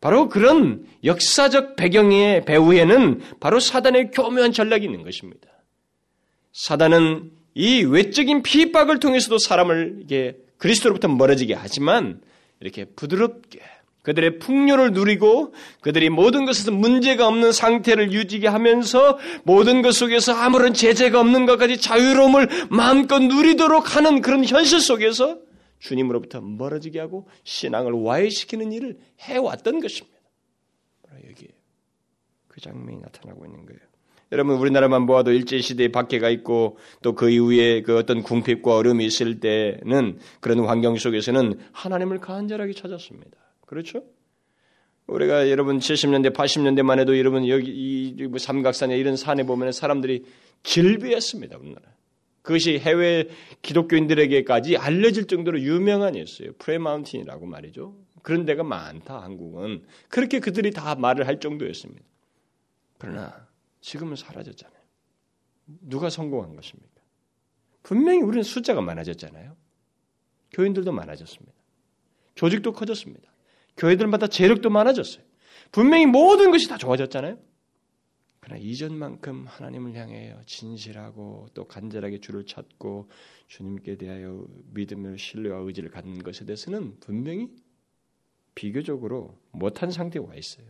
[0.00, 5.48] 바로 그런 역사적 배경의 배후에는 바로 사단의 교묘한 전략이 있는 것입니다.
[6.52, 12.20] 사단은 이 외적인 피박을 통해서도 사람을 이게 그리스도로부터 멀어지게 하지만
[12.60, 13.60] 이렇게 부드럽게
[14.02, 20.72] 그들의 풍요를 누리고 그들이 모든 것에서 문제가 없는 상태를 유지게 하면서 모든 것 속에서 아무런
[20.72, 25.38] 제재가 없는 것까지 자유로움을 마음껏 누리도록 하는 그런 현실 속에서
[25.78, 30.18] 주님으로부터 멀어지게 하고 신앙을 와해시키는 일을 해왔던 것입니다.
[31.28, 31.48] 여기에
[32.48, 33.80] 그 장면이 나타나고 있는 거예요.
[34.30, 39.40] 여러분 우리나라만 보아도 일제 시대에 박해가 있고 또 그 이후에 그 어떤 궁핍과 어려움이 있을
[39.40, 43.36] 때는 그런 환경 속에서는 하나님을 간절하게 찾았습니다.
[43.66, 44.02] 그렇죠?
[45.06, 50.24] 우리가 여러분 70년대, 80년대만 해도 여러분 여기 이 삼각산에 이런 산에 보면 사람들이
[50.62, 51.56] 질비했습니다.
[51.56, 51.97] 우리나라.
[52.48, 53.28] 그것이 해외
[53.60, 56.54] 기독교인들에게까지 알려질 정도로 유명한 일이었어요.
[56.54, 57.94] 프레마운틴이라고 말이죠.
[58.22, 59.84] 그런 데가 많다, 한국은.
[60.08, 62.02] 그렇게 그들이 다 말을 할 정도였습니다.
[62.96, 63.46] 그러나
[63.82, 64.80] 지금은 사라졌잖아요.
[65.66, 66.88] 누가 성공한 것입니까?
[67.82, 69.54] 분명히 우리는 숫자가 많아졌잖아요.
[70.54, 71.52] 교인들도 많아졌습니다.
[72.34, 73.30] 조직도 커졌습니다.
[73.76, 75.22] 교회들마다 재력도 많아졌어요.
[75.70, 77.38] 분명히 모든 것이 다 좋아졌잖아요.
[78.48, 83.10] 그러나 이전만큼 하나님을 향해 진실하고 또 간절하게 주를 찾고
[83.46, 87.50] 주님께 대하여 믿음을 신뢰와 의지를 갖는 것에 대해서는 분명히
[88.54, 90.66] 비교적으로 못한 상태에 와 있어요.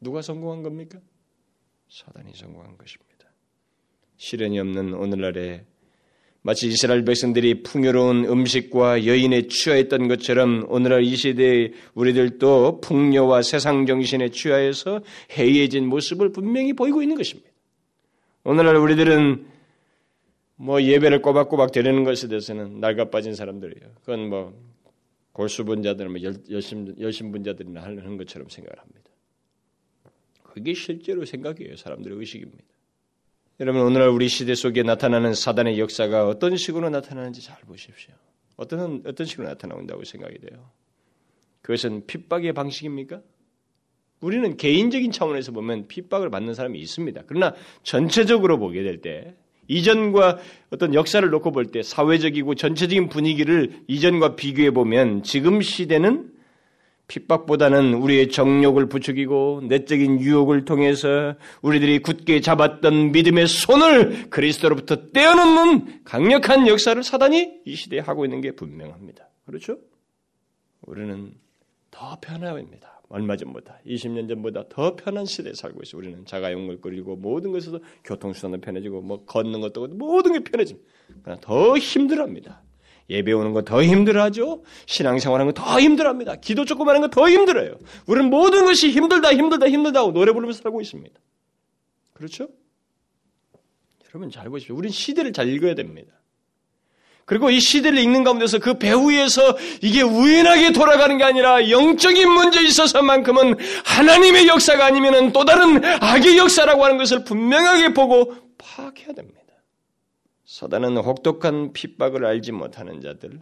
[0.00, 1.00] 누가 성공한 겁니까?
[1.88, 3.28] 사단이 성공한 것입니다.
[4.16, 5.64] 시련이 없는 오늘날에
[6.46, 14.28] 마치 이스라엘 백성들이 풍요로운 음식과 여인에 취하였던 것처럼 오늘날 이 시대의 우리들도 풍요와 세상 정신에
[14.28, 15.00] 취하여서
[15.38, 17.48] 해이해진 모습을 분명히 보이고 있는 것입니다.
[18.44, 19.46] 오늘날 우리들은
[20.56, 23.94] 뭐 예배를 꼬박꼬박 드리는 것에 대해서는 낡아 빠진 사람들이에요.
[24.00, 24.52] 그건 뭐
[25.32, 29.10] 골수분자들, 뭐 열심 열심분자들이나 하는 것처럼 생각을 합니다.
[30.42, 31.76] 그게 실제로 생각이에요.
[31.76, 32.73] 사람들의 의식입니다.
[33.60, 38.12] 여러분 오늘날 우리 시대 속에 나타나는 사단의 역사가 어떤 식으로 나타나는지 잘 보십시오.
[38.56, 40.70] 어떤 어떤 식으로 나타나온다고 생각이 돼요.
[41.62, 43.20] 그것은 핍박의 방식입니까?
[44.20, 47.22] 우리는 개인적인 차원에서 보면 핍박을 받는 사람이 있습니다.
[47.26, 49.36] 그러나 전체적으로 보게 될 때
[49.68, 50.38] 이전과
[50.70, 56.32] 어떤 역사를 놓고 볼 때 사회적이고 전체적인 분위기를 이전과 비교해 보면 지금 시대는
[57.06, 66.66] 핍박보다는 우리의 정욕을 부추기고 내적인 유혹을 통해서 우리들이 굳게 잡았던 믿음의 손을 그리스도로부터 떼어놓는 강력한
[66.66, 69.28] 역사를 사단이 이 시대에 하고 있는 게 분명합니다.
[69.46, 69.78] 그렇죠?
[70.82, 71.34] 우리는
[71.90, 73.02] 더 편합니다.
[73.08, 76.00] 얼마 전보다 20년 전보다 더 편한 시대에 살고 있어요.
[76.00, 81.36] 우리는 자가용을 끌리고 모든 것에서 교통수단도 편해지고 뭐 걷는 것도 모든 게 편해집니다.
[81.40, 82.63] 더 힘들합니다.
[83.10, 84.62] 예배 오는 거 더 힘들어하죠.
[84.86, 86.36] 신앙생활 하는 거 더 힘들어합니다.
[86.36, 87.76] 기도 조금 하는 거 더 힘들어요.
[88.06, 91.18] 우리는 모든 것이 힘들다, 힘들다, 힘들다고 노래 부르면서 살고 있습니다.
[92.14, 92.48] 그렇죠?
[94.08, 94.76] 여러분 잘 보십시오.
[94.76, 96.12] 우리는 시대를 잘 읽어야 됩니다.
[97.26, 103.56] 그리고 이 시대를 읽는 가운데서 그 배후에서 이게 우연하게 돌아가는 게 아니라 영적인 문제에 있어서만큼은
[103.84, 109.40] 하나님의 역사가 아니면 또 다른 악의 역사라고 하는 것을 분명하게 보고 파악해야 됩니다.
[110.54, 113.40] 사단은 혹독한 핍박을 알지 못하는 자들,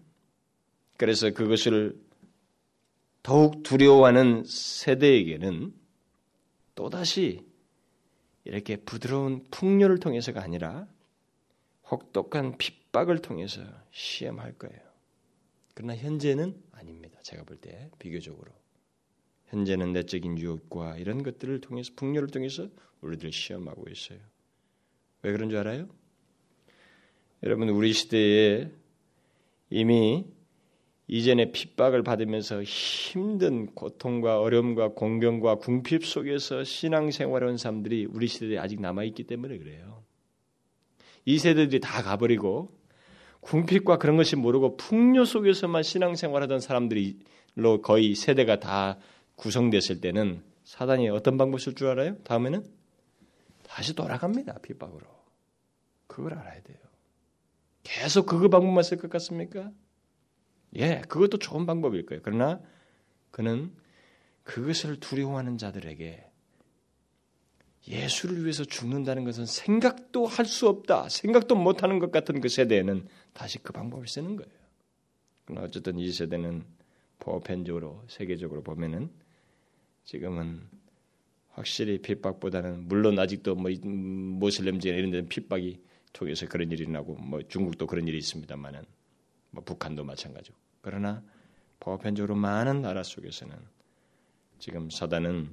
[0.96, 2.00] 그래서 그것을
[3.22, 5.74] 더욱 두려워하는 세대에게는
[6.74, 7.44] 또다시
[8.44, 10.88] 이렇게 부드러운 풍요를 통해서가 아니라
[11.90, 14.80] 혹독한 핍박을 통해서 시험할 거예요.
[15.74, 17.20] 그러나 현재는 아닙니다.
[17.20, 18.50] 제가 볼 때 비교적으로
[19.48, 22.70] 현재는 내적인 유혹과 이런 것들을 통해서 풍요를 통해서
[23.02, 24.18] 우리들 시험하고 있어요.
[25.20, 25.88] 왜 그런 줄 알아요?
[27.44, 28.70] 여러분 우리 시대에
[29.68, 30.24] 이미
[31.08, 38.80] 이전에 핍박을 받으면서 힘든 고통과 어려움과 공경과 궁핍 속에서 신앙생활을 한 사람들이 우리 시대에 아직
[38.80, 40.04] 남아 있기 때문에 그래요.
[41.24, 42.70] 이 세대들이 다 가버리고
[43.40, 48.98] 궁핍과 그런 것이 모르고 풍요 속에서만 신앙생활하던 사람들이로 거의 세대가 다
[49.34, 52.16] 구성됐을 때는 사단이 어떤 방법 쓸 줄 알아요?
[52.22, 52.64] 다음에는
[53.64, 55.04] 다시 돌아갑니다 핍박으로.
[56.06, 56.91] 그걸 알아야 돼요.
[57.82, 59.70] 계속 그거 방법만 쓸 것 같습니까?
[60.76, 62.22] 예, 그것도 좋은 방법일 거예요.
[62.24, 62.60] 그러나
[63.30, 63.72] 그는
[64.44, 66.24] 그것을 두려워하는 자들에게
[67.88, 73.58] 예수를 위해서 죽는다는 것은 생각도 할 수 없다, 생각도 못하는 것 같은 그 세대에는 다시
[73.58, 74.52] 그 방법을 쓰는 거예요.
[75.44, 76.64] 그러나 어쨌든 이 세대는
[77.18, 79.10] 보편적으로 세계적으로 보면은
[80.04, 80.62] 지금은
[81.50, 85.80] 확실히 핍박보다는 물론 아직도 뭐 모슬렘지나 이런 데는 핍박이
[86.12, 88.84] 통해서 그런 일이 나고 뭐 중국도 그런 일이 있습니다만은
[89.50, 91.22] 뭐 북한도 마찬가지고 그러나
[91.80, 93.56] 보편적으로 많은 나라 속에서는
[94.58, 95.50] 지금 사단은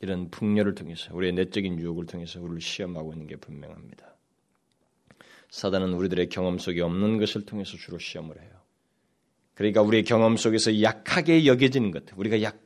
[0.00, 4.14] 이런 풍요를 통해서 우리의 내적인 유혹을 통해서 우리를 시험하고 있는 게 분명합니다.
[5.50, 8.50] 사단은 우리들의 경험 속에 없는 것을 통해서 주로 시험을 해요.
[9.54, 12.60] 그러니까 우리의 경험 속에서 약하게 여겨지는 것, 우리가 약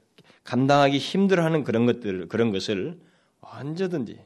[0.44, 3.00] 감당하기 힘들어하는 그런 것들 그런 것을
[3.40, 4.20] 언제든지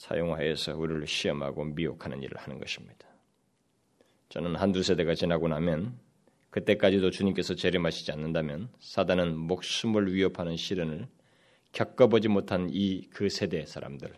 [0.00, 3.06] 사용하여서 우리를 시험하고 미혹하는 일을 하는 것입니다.
[4.30, 5.98] 저는 한두 세대가 지나고 나면
[6.48, 11.06] 그때까지도 주님께서 재림하시지 않는다면 사단은 목숨을 위협하는 시련을
[11.72, 14.12] 겪어보지 못한 이 그 세대 사람들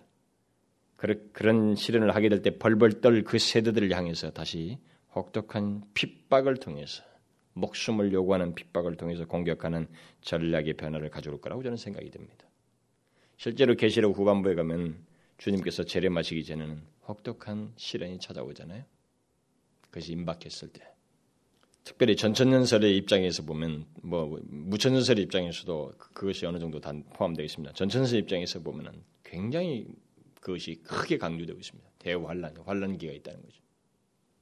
[1.32, 4.78] 그런 시련을 하게 될 때 벌벌 떨 그 세대들을 향해서 다시
[5.16, 7.02] 혹독한 핍박을 통해서
[7.54, 9.88] 목숨을 요구하는 핍박을 통해서 공격하는
[10.20, 12.46] 전략의 변화를 가져올 거라고 저는 생각이 듭니다.
[13.36, 15.11] 실제로 계시록 후반부에 가면
[15.42, 18.84] 주님께서 재림하시기 전에는 혹독한 시련이 찾아오잖아요.
[19.80, 20.86] 그것이 임박했을 때.
[21.82, 27.74] 특별히 전천년설의 입장에서 보면 뭐 무천년설의 입장에서도 그, 그것이 어느 정도 다 포함되어 있습니다.
[27.74, 29.88] 전천년설 입장에서 보면은 굉장히
[30.40, 31.90] 그것이 크게 강조되고 있습니다.
[31.98, 33.60] 대환란, 환란기가 있다는 거죠.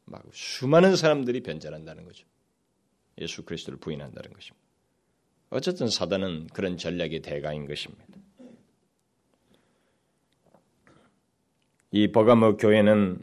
[0.05, 2.27] 막 수많은 사람들이 변절한다는 거죠.
[3.17, 4.67] 예수 그리스도를 부인한다는 것입니다.
[5.49, 8.05] 어쨌든 사단은 그런 전략의 대가인 것입니다.
[11.93, 13.19] 이 버가모 교회는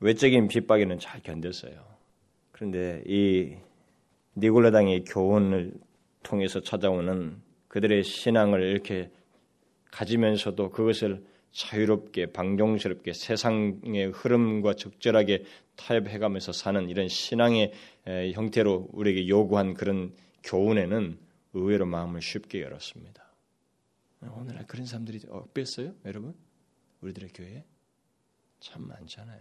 [0.00, 1.84] 외적인 핍박에는 잘 견뎠어요.
[2.50, 3.56] 그런데 이
[4.36, 5.74] 니골라당의 교훈을
[6.22, 9.10] 통해서 찾아오는 그들의 신앙을 이렇게
[9.92, 15.44] 가지면서도 그것을 자유롭게 방종스럽게 세상의 흐름과 적절하게
[15.76, 17.72] 타협해가면서 사는 이런 신앙의
[18.34, 21.18] 형태로 우리에게 요구한 그런 교훈에는
[21.54, 23.24] 의외로 마음을 쉽게 열었습니다.
[24.36, 26.34] 오늘날 그런 사람들이 없겠어요, 여러분?
[27.06, 27.64] 우리들의 교회에
[28.60, 29.40] 참 많잖아요.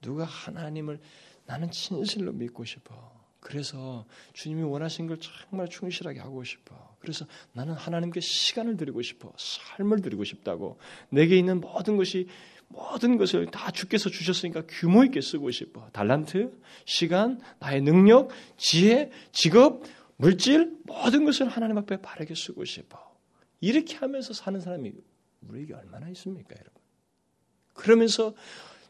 [0.00, 1.00] 누가 하나님을
[1.46, 3.16] 나는 진실로 믿고 싶어.
[3.40, 6.96] 그래서 주님이 원하신 걸 정말 충실하게 하고 싶어.
[6.98, 9.32] 그래서 나는 하나님께 시간을 드리고 싶어.
[9.36, 10.78] 삶을 드리고 싶다고.
[11.08, 12.28] 내게 있는 모든 것이
[12.68, 15.88] 모든 것을 다 주께서 주셨으니까 규모 있게 쓰고 싶어.
[15.90, 19.84] 달란트, 시간, 나의 능력, 지혜, 직업,
[20.16, 23.16] 물질 모든 것을 하나님 앞에 바르게 쓰고 싶어.
[23.60, 24.92] 이렇게 하면서 사는 사람이
[25.42, 26.72] 우리에게 얼마나 있습니까, 여러분?
[27.74, 28.34] 그러면서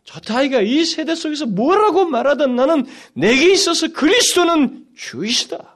[0.04, 5.74] 저타이가 이 세대 속에서 뭐라고 말하든 나는 내게 있어서 그리스도는 주이시다.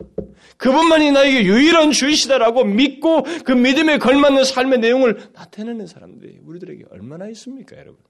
[0.57, 7.77] 그분만이 나에게 유일한 주이시다라고 믿고 그 믿음에 걸맞는 삶의 내용을 나타내는 사람들이 우리들에게 얼마나 있습니까,
[7.77, 8.01] 여러분?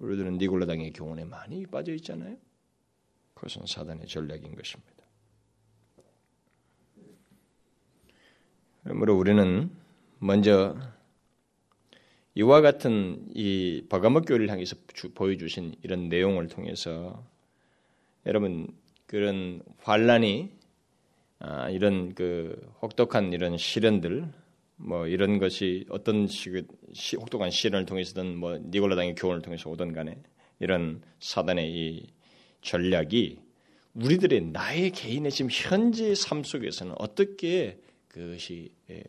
[0.00, 2.36] 우리들은 니골라당의 교훈에 많이 빠져 있잖아요.
[3.34, 4.92] 그것은 사단의 전략인 것입니다.
[8.82, 9.70] 그러므로 우리는
[10.18, 10.76] 먼저
[12.34, 14.76] 이와 같은 이 버가모 교회를 향해서
[15.14, 17.24] 보여주신 이런 내용을 통해서
[18.24, 18.68] 여러분
[19.06, 20.50] 그런 환란이
[21.40, 24.26] 아, 이런 그 혹독한 이런 시련들
[24.76, 30.16] 뭐 이런 것이 어떤 식 시, 혹독한 시련을 통해서든 뭐 니골라당의 교훈을 통해서 오든 간에
[30.60, 32.06] 이런 사단의 이
[32.62, 33.40] 전략이
[33.94, 39.04] 우리들의 나의 개인의 지금 현재 삶 속에서는 어떻게 그것이 예, 예,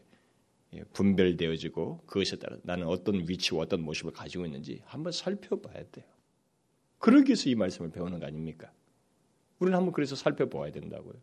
[0.93, 6.05] 분별되어지고 그것에 따라 나는 어떤 위치와 어떤 모습을 가지고 있는지 한번 살펴봐야 돼요.
[6.99, 8.71] 그러기 위해서 이 말씀을 배우는 거 아닙니까?
[9.59, 11.13] 우리는 한번 그래서 살펴봐야 된다고요.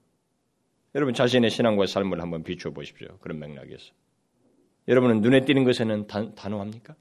[0.95, 3.19] 여러분 자신의 신앙과 삶을 한번 비추어 보십시오.
[3.21, 3.93] 그런 맥락에서.
[4.89, 6.97] 여러분은 눈에 띄는 것에는 단, 단호합니까?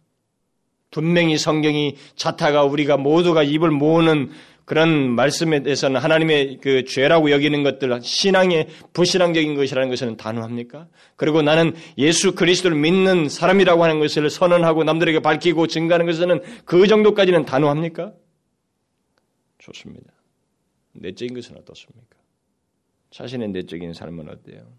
[0.91, 4.29] 분명히 성경이 자타가 우리가 모두가 입을 모으는
[4.69, 10.88] 그런 말씀에 대해서는 하나님의 그 죄라고 여기는 것들, 신앙의 부신앙적인 것이라는 것은 단호합니까?
[11.15, 17.45] 그리고 나는 예수 그리스도를 믿는 사람이라고 하는 것을 선언하고 남들에게 밝히고 증가하는 것은 그 정도까지는
[17.45, 18.13] 단호합니까?
[19.58, 20.13] 좋습니다.
[20.93, 22.17] 내적인 것은 어떻습니까?
[23.10, 24.71] 자신의 내적인 삶은 어때요?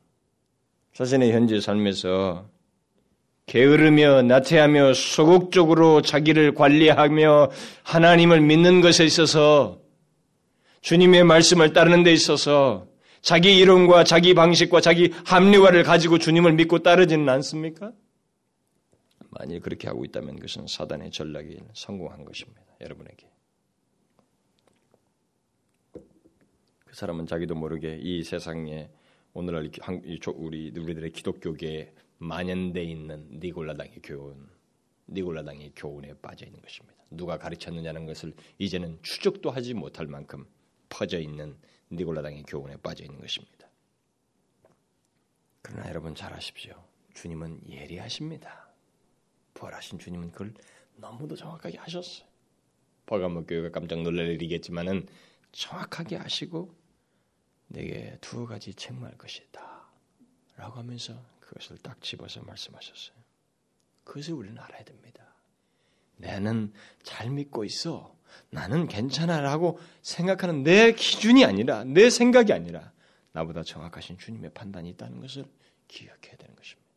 [0.92, 2.48] 자신의 현재 삶에서
[3.50, 7.50] 게으르며 나태하며 소극적으로 자기를 관리하며
[7.82, 9.80] 하나님을 믿는 것에 있어서
[10.82, 12.86] 주님의 말씀을 따르는 데 있어서
[13.22, 17.92] 자기 이론과 자기 방식과 자기 합리화를 가지고 주님을 믿고 따르지는 않습니까?
[19.30, 22.62] 만일 그렇게 하고 있다면 그것은 사단의 전략이 성공한 것입니다.
[22.80, 23.26] 여러분에게.
[25.92, 28.88] 그 사람은 자기도 모르게 이 세상에
[29.32, 29.70] 오늘날
[30.36, 34.48] 우리 우리들의 기독교계에 만연돼 있는 니골라당의 교훈,
[35.09, 37.02] 니골라당의 교훈에 빠져 있는 것입니다.
[37.11, 40.46] 누가 가르쳤느냐는 것을 이제는 추적도 하지 못할 만큼
[40.90, 41.56] 퍼져 있는
[41.90, 43.68] 니골라당의 교훈에 빠져 있는 것입니다.
[45.62, 46.74] 그러나 여러분 잘 아십시오.
[47.14, 48.68] 주님은 예리하십니다.
[49.54, 50.52] 부활하신 주님은 그걸
[50.96, 52.28] 너무도 정확하게 하셨어요.
[53.06, 55.09] 버가모 교회가 깜짝 놀랄 일이겠지만은
[55.52, 56.74] 정확하게 아시고
[57.68, 59.88] 내게 두 가지 책망할 것이다.
[60.56, 63.16] 라고 하면서 그것을 딱 집어서 말씀하셨어요.
[64.04, 65.34] 그것을 우리는 알아야 됩니다.
[66.16, 66.72] 나는
[67.02, 68.16] 잘 믿고 있어.
[68.50, 72.92] 나는 괜찮아라고 생각하는 내 기준이 아니라 내 생각이 아니라
[73.33, 75.44] 나보다 정확하신 주님의 판단이 있다는 것을
[75.88, 76.88] 기억해야 되는 것입니다.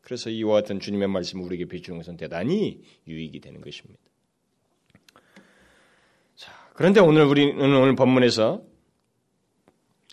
[0.00, 4.00] 그래서 이와 같은 주님의 말씀을 우리에게 비추는 것은 대단히 유익이 되는 것입니다.
[6.36, 8.64] 자, 그런데 오늘 우리는 오늘 본문에서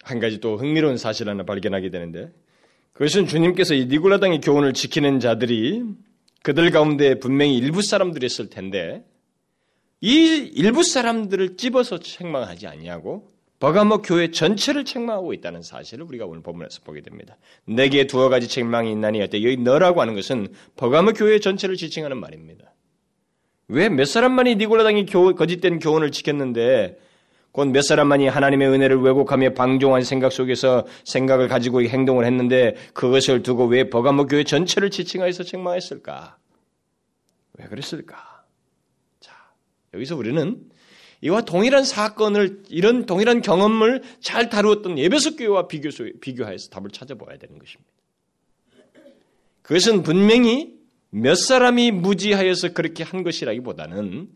[0.02, 2.34] 한 가지 또 흥미로운 사실 하나 발견하게 되는데
[2.94, 5.84] 그것은 주님께서 이 니골라당의 교훈을 지키는 자들이
[6.44, 9.04] 그들 가운데 분명히 일부 사람들이었을 텐데
[10.02, 13.28] 이 일부 사람들을 찝어서 책망하지 아니하고
[13.60, 17.38] 버가모 교회 전체를 책망하고 있다는 사실을 우리가 오늘 본문에서 보게 됩니다.
[17.66, 19.44] 내게 두어 가지 책망이 있나니 어때?
[19.44, 22.74] 여기 너라고 하는 것은 버가모 교회 전체를 지칭하는 말입니다.
[23.68, 26.98] 왜 몇 사람만이 니골라당이 거짓된 교훈을 지켰는데
[27.52, 33.66] 곧 몇 사람만이 하나님의 은혜를 왜곡하며 방종한 생각 속에서 생각을 가지고 행동을 했는데 그것을 두고
[33.66, 36.38] 왜 버가모 교회 전체를 지칭하여서 책망했을까?
[37.58, 38.44] 왜 그랬을까?
[39.20, 39.34] 자,
[39.94, 40.62] 여기서 우리는
[41.22, 45.90] 이와 동일한 사건을 이런 동일한 경험을 잘 다루었던 예배석 교회와 비교,
[46.22, 47.92] 비교해서 답을 찾아봐야 되는 것입니다.
[49.64, 50.80] 그것은 분명히
[51.10, 54.30] 몇 사람이 무지하여서 그렇게 한 것이라기보다는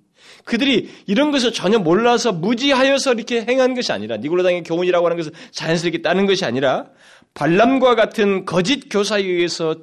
[0.46, 6.02] 그들이 이런 것을 전혀 몰라서 무지하여서 이렇게 행한 것이 아니라 니골라당의 교훈이라고 하는 것을 자연스럽게
[6.02, 6.90] 따는 것이 아니라
[7.34, 9.78] 발람과 같은 거짓 교사에 의해서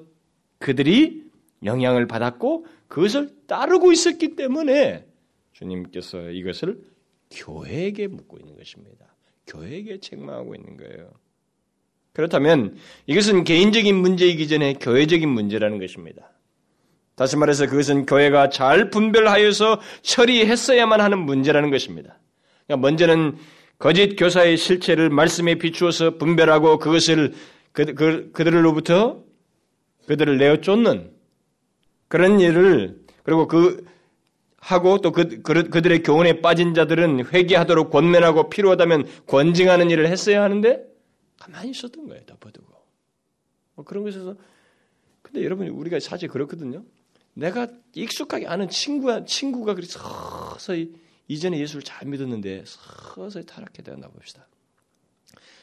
[0.58, 1.22] 그들이
[1.64, 5.04] 영향을 받았고 그것을 따르고 있었기 때문에
[5.52, 6.80] 주님께서 이것을
[7.30, 9.14] 교회에게 묻고 있는 것입니다.
[9.46, 11.12] 교회에게 책망하고 있는 거예요.
[12.12, 12.76] 그렇다면
[13.06, 16.30] 이것은 개인적인 문제이기 전에 교회적인 문제라는 것입니다.
[17.20, 22.18] 다시 말해서 그것은 교회가 잘 분별하여서 처리했어야만 하는 문제라는 것입니다.
[22.66, 23.36] 그러니까 먼저는
[23.78, 27.34] 거짓 교사의 실체를 말씀에 비추어서 분별하고 그것을
[27.72, 29.22] 그, 그, 그들로부터
[30.06, 31.10] 그들을 내어 쫓는
[32.08, 33.84] 그런 일을 그리고 그
[34.56, 40.82] 하고 또 그, 그, 그들의 교훈에 빠진 자들은 회개하도록 권면하고 필요하다면 권징하는 일을 했어야 하는데
[41.38, 42.24] 가만히 있었던 거예요.
[42.24, 42.72] 덮어두고.
[43.74, 44.36] 뭐 그런 것에서
[45.20, 46.82] 근데 여러분 우리가 사실 그렇거든요.
[47.34, 50.94] 내가 익숙하게 아는 친구가 친구가 그리 서서히
[51.28, 54.46] 이전에 예수를 잘 믿었는데 서서히 타락해 되었나 봅시다.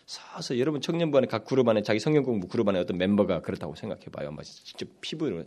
[0.06, 3.76] 서서히 여러분 청년부 안에 각 그룹 안에 자기 성경 공부 그룹 안에 어떤 멤버가 그렇다고
[3.76, 4.36] 생각해 봐요.
[4.44, 5.44] 직접 피부로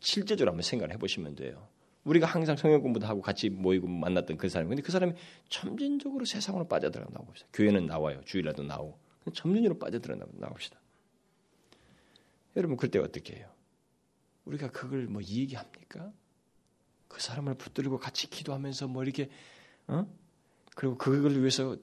[0.00, 1.68] 실제적으로 한번 생각을 해보시면 돼요.
[2.04, 4.68] 우리가 항상 성경 공부도 하고 같이 모이고 만났던 그 사람.
[4.68, 5.12] 근데 그 사람이
[5.48, 7.48] 점진적으로 세상으로 빠져들어간다고 봅시다.
[7.52, 8.20] 교회는 나와요.
[8.24, 8.98] 주일날도 나오고.
[9.34, 10.80] 점진적으로 빠져들어간다고 나옵시다.
[12.56, 13.51] 여러분 그때 어떻게 해요?
[14.44, 16.12] 우리가 그걸 뭐 얘기합니까?
[17.08, 19.30] 그 사람을 붙들고 같이 기도하면서 뭐 이렇게
[19.86, 20.06] 어?
[20.74, 21.76] 그리고 그걸 위해서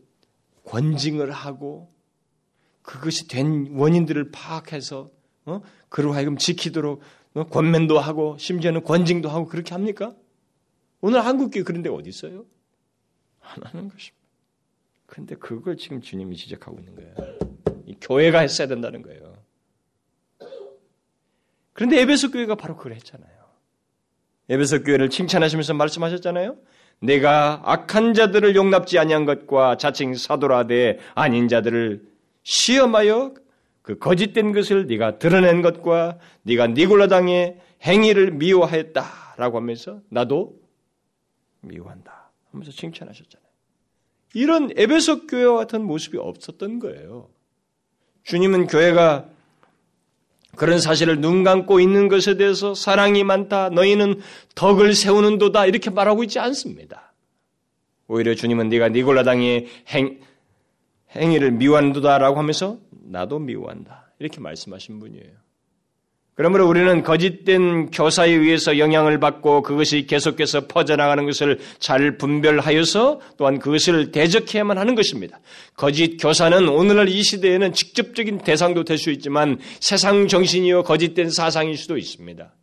[0.65, 1.93] 권징을 하고
[2.81, 5.11] 그것이 된 원인들을 파악해서
[5.45, 5.61] 어?
[5.89, 7.01] 그로 하여금 지키도록
[7.33, 7.43] 어?
[7.45, 10.15] 권면도 하고 심지어는 권징도 하고 그렇게 합니까?
[11.01, 12.45] 오늘 한국교회 그런 데가 어디 있어요?
[13.39, 14.17] 안 하는 것입니다.
[15.05, 17.15] 근데 그걸 지금 주님이 지적하고 있는 거예요.
[17.85, 19.28] 이 교회가 했어야 된다는 거예요.
[21.79, 23.31] 그런데 에베소 교회가 바로 그걸 했잖아요.
[24.49, 26.57] 에베소 교회를 칭찬하시면서 말씀하셨잖아요.
[26.99, 32.03] 내가 악한 자들을 용납지 아니한 것과 자칭 사도라되 아닌 자들을
[32.43, 33.33] 시험하여
[33.81, 40.59] 그 거짓된 것을 네가 드러낸 것과 네가 니골라당의 행위를 미워하였다라고 하면서 나도
[41.61, 43.49] 미워한다 하면서 칭찬하셨잖아요.
[44.33, 47.29] 이런 에베소 교회와 같은 모습이 없었던 거예요.
[48.23, 49.29] 주님은 교회가
[50.59, 53.69] 그런 사실을 눈 감고 있는 것에 대해서 사랑이 많다.
[53.69, 54.19] 너희는
[54.55, 55.65] 덕을 세우는 도다.
[55.65, 57.13] 이렇게 말하고 있지 않습니다.
[58.07, 60.19] 오히려 주님은 네가 니골라당의 행,
[61.15, 64.11] 행위를 미워한도다라고 하면서 나도 미워한다.
[64.19, 65.31] 이렇게 말씀하신 분이에요.
[66.39, 74.13] 그러므로 우리는 거짓된 교사에 의해서 영향을 받고 그것이 계속해서 퍼져나가는 것을 잘 분별하여서 또한 그것을
[74.13, 75.41] 대적해야만 하는 것입니다.
[75.75, 81.97] 거짓 교사는 오늘날 이 시대에는 직접적인 대상도 될 수 있지만 세상 정신이요 거짓된 사상일 수도
[81.97, 82.55] 있습니다.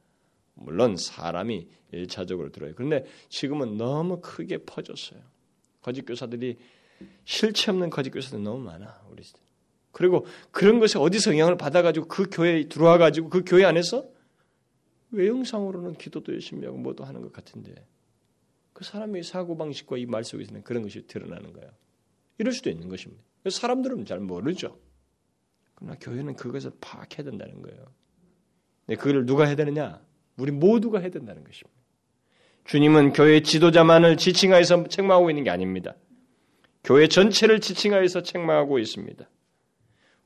[0.54, 2.72] 물론 사람이 일차적으로 들어요.
[2.76, 5.20] 그런데 지금은 너무 크게 퍼졌어요.
[5.82, 6.56] 거짓 교사들이
[7.26, 9.45] 실체 없는 거짓 교사들 너무 많아 우리 시대.
[9.96, 14.06] 그리고 그런 것에 어디서 영향을 받아가지고 그 교회에 들어와가지고 그 교회 안에서
[15.10, 17.74] 외형상으로는 기도도 열심히 하고 뭐도 하는 것 같은데
[18.74, 21.70] 그 사람의 사고방식과 이 말 속에서는 그런 것이 드러나는 거예요.
[22.36, 23.22] 이럴 수도 있는 것입니다.
[23.48, 24.78] 사람들은 잘 모르죠.
[25.74, 27.86] 그러나 교회는 그것을 파악해야 된다는 거예요.
[28.88, 30.04] 네, 그걸 누가 해야 되느냐?
[30.36, 31.74] 우리 모두가 해야 된다는 것입니다.
[32.66, 35.96] 주님은 교회 지도자만을 지칭하여서 책망하고 있는 게 아닙니다.
[36.84, 39.26] 교회 전체를 지칭하여서 책망하고 있습니다.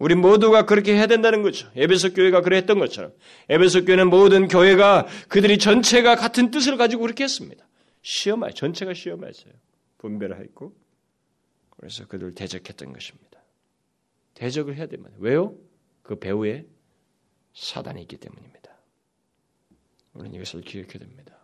[0.01, 1.71] 우리 모두가 그렇게 해야 된다는 거죠.
[1.77, 3.13] 에베소 교회가 그랬던 것처럼
[3.51, 7.69] 에베소 교회는 모든 교회가 그들이 전체가 같은 뜻을 가지고 그렇게 했습니다.
[8.01, 9.53] 시험하 전체가 시험했어요.
[9.99, 10.75] 분별했고
[11.77, 13.43] 그래서 그들을 대적했던 것입니다.
[14.35, 15.15] 대적을 해야 됩니다.
[15.19, 15.55] 왜요?
[16.03, 16.65] 그 배후에
[17.55, 18.71] 사단이 있기 때문입니다.
[20.15, 21.39] 우리는 이것을 기억해야 됩니다.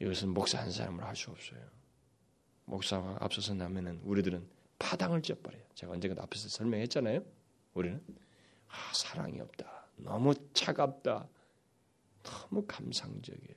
[0.00, 1.58] 이것은 목사 한 사람으로 할 수 없어요.
[2.64, 4.46] 목사가 앞서서 나면은 우리들은
[4.78, 5.62] 파당을 쪄버려요.
[5.74, 7.24] 제가 언젠가 앞에서 설명했잖아요.
[7.76, 8.02] 우리는
[8.68, 9.88] 아, 사랑이 없다.
[9.96, 11.28] 너무 차갑다.
[12.22, 13.54] 너무 감상적이에요.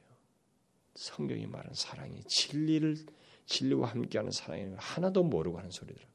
[0.96, 2.98] 성경이 말하는 사랑이 진리를
[3.46, 6.06] 진리와 함께하는 사랑이 하나도 모르고 하는 소리들.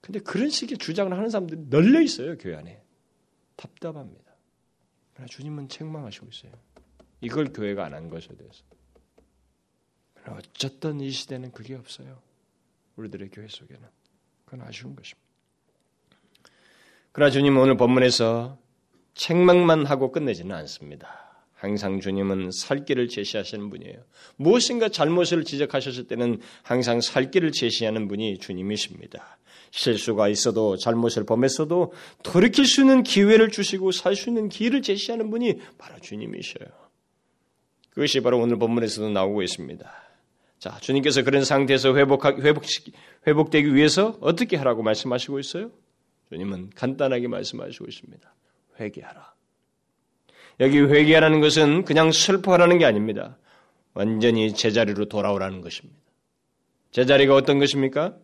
[0.00, 2.82] 근데 그런 식의 주장을 하는 사람들이 널려 있어요, 교회 안에.
[3.56, 4.32] 답답합니다.
[5.12, 6.52] 그러나 주님은 책망하시고 있어요.
[7.20, 8.62] 이걸 교회가 안 한 것에 대해서.
[10.28, 12.20] 어쨌든 이 시대는 그게 없어요.
[12.96, 13.88] 우리들의 교회 속에는.
[14.44, 15.25] 그건 아쉬운 것입니다.
[17.16, 18.58] 그러나 주님은 오늘 본문에서
[19.14, 21.46] 책망만 하고 끝내지는 않습니다.
[21.54, 23.96] 항상 주님은 살 길을 제시하시는 분이에요.
[24.36, 29.38] 무엇인가 잘못을 지적하셨을 때는 항상 살 길을 제시하는 분이 주님이십니다.
[29.70, 35.58] 실수가 있어도 잘못을 범했어도 돌이킬 수 있는 기회를 주시고 살 수 있는 길을 제시하는 분이
[35.78, 36.68] 바로 주님이셔요.
[37.92, 39.90] 그것이 바로 오늘 본문에서도 나오고 있습니다.
[40.58, 42.64] 자, 주님께서 그런 상태에서 회복, 회복,
[43.26, 45.70] 회복되기 위해서 어떻게 하라고 말씀하시고 있어요?
[46.30, 48.34] 주님은 간단하게 말씀하시고 있습니다.
[48.80, 49.34] 회개하라.
[50.60, 53.36] 여기 회개하라는 것은 그냥 슬퍼하라는 게 아닙니다.
[53.94, 55.98] 완전히 제자리로 돌아오라는 것입니다.
[56.92, 58.14] 제자리가 어떤 것입니까?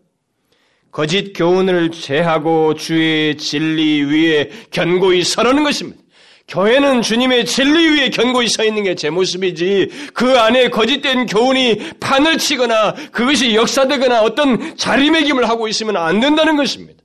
[0.91, 6.03] 거짓 교훈을 제하고 주의 진리 위에 견고히 서라는 것입니다.
[6.49, 12.37] 교회는 주님의 진리 위에 견고히 서 있는 게 제 모습이지 그 안에 거짓된 교훈이 판을
[12.37, 17.03] 치거나 그것이 역사되거나 어떤 자리매김을 하고 있으면 안 된다는 것입니다.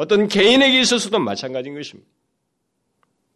[0.00, 2.08] 어떤 개인에게 있어서도 마찬가지인 것입니다.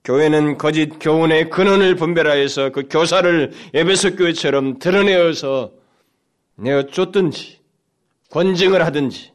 [0.03, 5.73] 교회는 거짓 교훈의 근원을 분별하여서 그 교사를 에베소 교회처럼 드러내어서
[6.55, 7.59] 내어 쫓든지
[8.31, 9.33] 권증을 하든지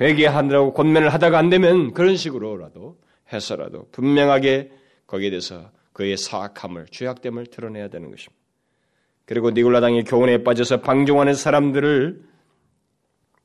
[0.00, 2.96] 회개하느라고 권면을 하다가 안 되면 그런 식으로라도
[3.32, 4.70] 해서라도 분명하게
[5.08, 8.40] 거기에 대해서 그의 사악함을 죄악됨을 드러내야 되는 것입니다.
[9.24, 12.29] 그리고 니골라당의 교훈에 빠져서 방종하는 사람들을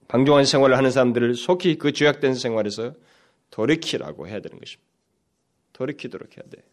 [0.07, 2.93] 방종한 생활을 하는 사람들을 속히 그 죄악된 생활에서
[3.51, 4.83] 돌이키라고 해야 되는 것입니다.
[5.73, 6.63] 돌이키도록 해야 돼.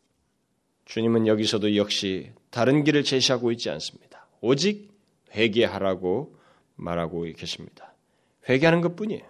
[0.85, 4.27] 주님은 여기서도 역시 다른 길을 제시하고 있지 않습니다.
[4.41, 4.91] 오직
[5.35, 6.37] 회개하라고
[6.77, 7.95] 말하고 계십니다.
[8.49, 9.23] 회개하는 것 뿐이에요.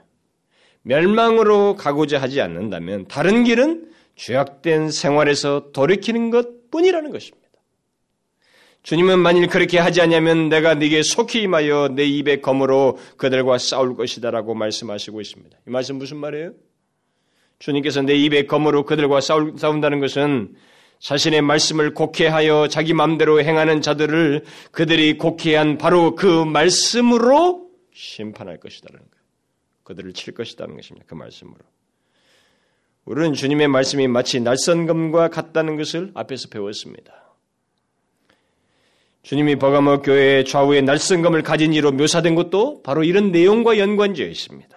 [0.82, 7.41] 멸망으로 가고자 하지 않는다면 다른 길은 죄악된 생활에서 돌이키는 것 뿐이라는 것입니다.
[8.82, 14.54] 주님은 만일 그렇게 하지 않냐면 내가 네게 속히 임하여 내 입의 검으로 그들과 싸울 것이다라고
[14.54, 15.56] 말씀하시고 있습니다.
[15.66, 16.52] 이 말씀 무슨 말이에요?
[17.60, 20.56] 주님께서 내 입의 검으로 그들과 싸울, 싸운다는 것은
[20.98, 29.22] 자신의 말씀을 곡해하여 자기 마음대로 행하는 자들을 그들이 곡해한 바로 그 말씀으로 심판할 것이다라는 거예요.
[29.84, 31.06] 그들을 칠 것이다는 것입니다.
[31.08, 31.60] 그 말씀으로.
[33.04, 37.31] 우리는 주님의 말씀이 마치 날선검과 같다는 것을 앞에서 배웠습니다.
[39.22, 44.76] 주님이 버가모 교회의 좌우에 날선검을 가진 이로 묘사된 것도 바로 이런 내용과 연관되어 있습니다.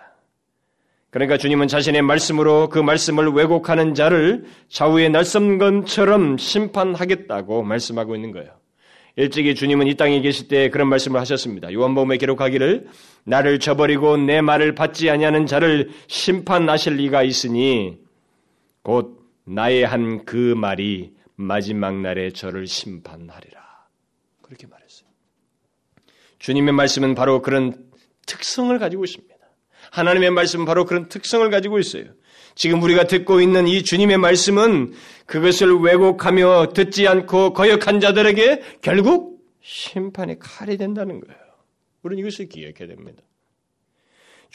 [1.09, 8.51] 그러니까 주님은 자신의 말씀으로 그 말씀을 왜곡하는 자를 좌우의 날섬검처럼 심판하겠다고 말씀하고 있는 거예요.
[9.15, 11.71] 일찍이 주님은 이 땅에 계실 때 그런 말씀을 하셨습니다.
[11.71, 12.87] 요한복음에 기록하기를
[13.23, 17.97] 나를 저버리고 내 말을 받지 아니하는 자를 심판하실 리가 있으니
[18.83, 23.64] 곧 나의 한 그 말이 마지막 날에 저를 심판하리라.
[24.45, 25.09] 그렇게 말했어요.
[26.37, 27.89] 주님의 말씀은 바로 그런
[28.27, 29.33] 특성을 가지고 있습니다.
[29.91, 32.05] 하나님의 말씀은 바로 그런 특성을 가지고 있어요.
[32.53, 34.93] 지금 우리가 듣고 있는 이 주님의 말씀은
[35.25, 41.41] 그것을 왜곡하며 듣지 않고 거역한 자들에게 결국 심판의 칼이 된다는 거예요.
[42.03, 43.23] 우리는 이것을 기억해야 됩니다.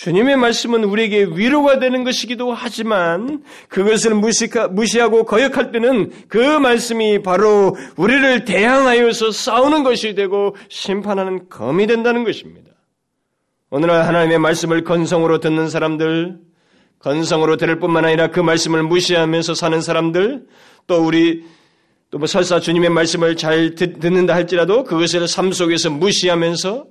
[0.01, 8.47] 주님의 말씀은 우리에게 위로가 되는 것이기도 하지만 그것을 무시하고 거역할 때는 그 말씀이 바로 우리를
[8.47, 12.71] 대항하여서 싸우는 것이 되고 심판하는 검이 된다는 것입니다.
[13.69, 16.39] 오늘날 하나님의 말씀을 건성으로 듣는 사람들,
[17.01, 20.47] 건성으로 들을 뿐만 아니라 그 말씀을 무시하면서 사는 사람들,
[20.87, 21.45] 또 우리
[22.11, 26.87] 또 뭐 설사 주님의 말씀을 잘 듣, 는다 할지라도 그것을 삶 속에서 무시하면서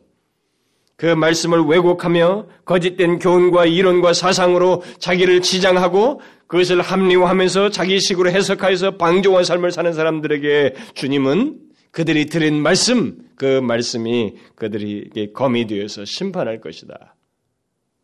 [1.00, 9.72] 그 말씀을 왜곡하며 거짓된 교훈과 이론과 사상으로 자기를 지장하고 그것을 합리화하면서 자기식으로 해석하여서 방종한 삶을
[9.72, 17.16] 사는 사람들에게 주님은 그들이 들은 말씀, 그 말씀이 그들에게 검이 되어서 심판할 것이다.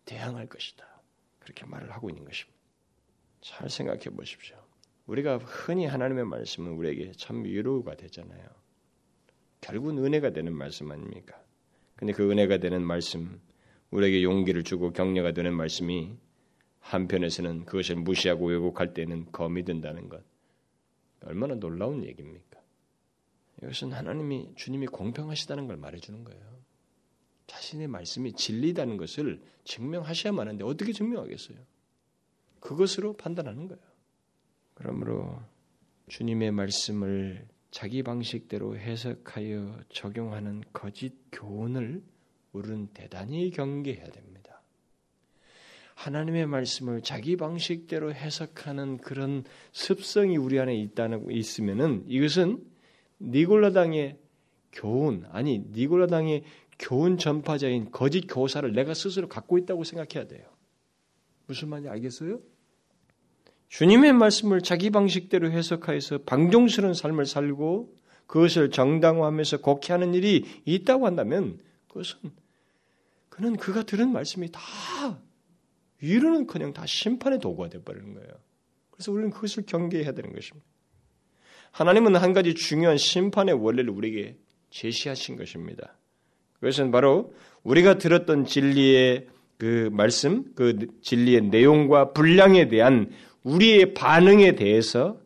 [0.05, 0.85] 대항할 것이다.
[1.39, 2.57] 그렇게 말을 하고 있는 것입니다.
[3.41, 4.55] 잘 생각해 보십시오.
[5.07, 8.45] 우리가 흔히 하나님의 말씀은 우리에게 참 위로가 되잖아요.
[9.59, 11.35] 결국은 은혜가 되는 말씀 아닙니까?
[11.95, 13.39] 근데 그 은혜가 되는 말씀,
[13.91, 16.17] 우리에게 용기를 주고 격려가 되는 말씀이
[16.79, 20.23] 한편에서는 그것을 무시하고 왜곡할 때는 검이 된다는 것.
[21.21, 22.59] 얼마나 놀라운 얘기입니까?
[23.63, 26.55] 이것은 하나님이 주님이 공평하시다는 걸 말해주는 거예요.
[27.47, 31.57] 자신의 말씀이 진리다는 것을 증명하셔야만 하는데 어떻게 증명하겠어요?
[32.59, 33.83] 그것으로 판단하는 거예요.
[34.73, 35.41] 그러므로
[36.09, 42.01] 주님의 말씀을 자기 방식대로 해석하여 적용하는 거짓 교훈을
[42.53, 44.61] 우리는 대단히 경계해야 됩니다.
[45.95, 52.65] 하나님의 말씀을 자기 방식대로 해석하는 그런 습성이 우리 안에 있다는 있으면은 이것은
[53.19, 54.19] 니골라당의
[54.71, 56.45] 교훈 아니 니골라당의
[56.79, 60.47] 교훈 전파자인 거짓 교사를 내가 스스로 갖고 있다고 생각해야 돼요.
[61.45, 62.39] 무슨 말인지 알겠어요?
[63.69, 67.93] 주님의 말씀을 자기 방식대로 해석하여서 방종스러운 삶을 살고
[68.27, 72.31] 그것을 정당화하면서 곡해하는 일이 있다고 한다면 그것은
[73.29, 74.61] 그는 그가 들은 말씀이 다
[76.01, 78.29] 위로는커녕 다 심판의 도구가 되어버리는 거예요.
[78.91, 80.65] 그래서 우리는 그것을 경계해야 되는 것입니다.
[81.71, 84.37] 하나님은 한 가지 중요한 심판의 원리를 우리에게
[84.69, 85.97] 제시하신 것입니다.
[86.53, 93.11] 그것은 바로 우리가 들었던 진리의 그 말씀, 그 진리의 내용과 분량에 대한
[93.45, 95.19] 우리의 반응에 대해서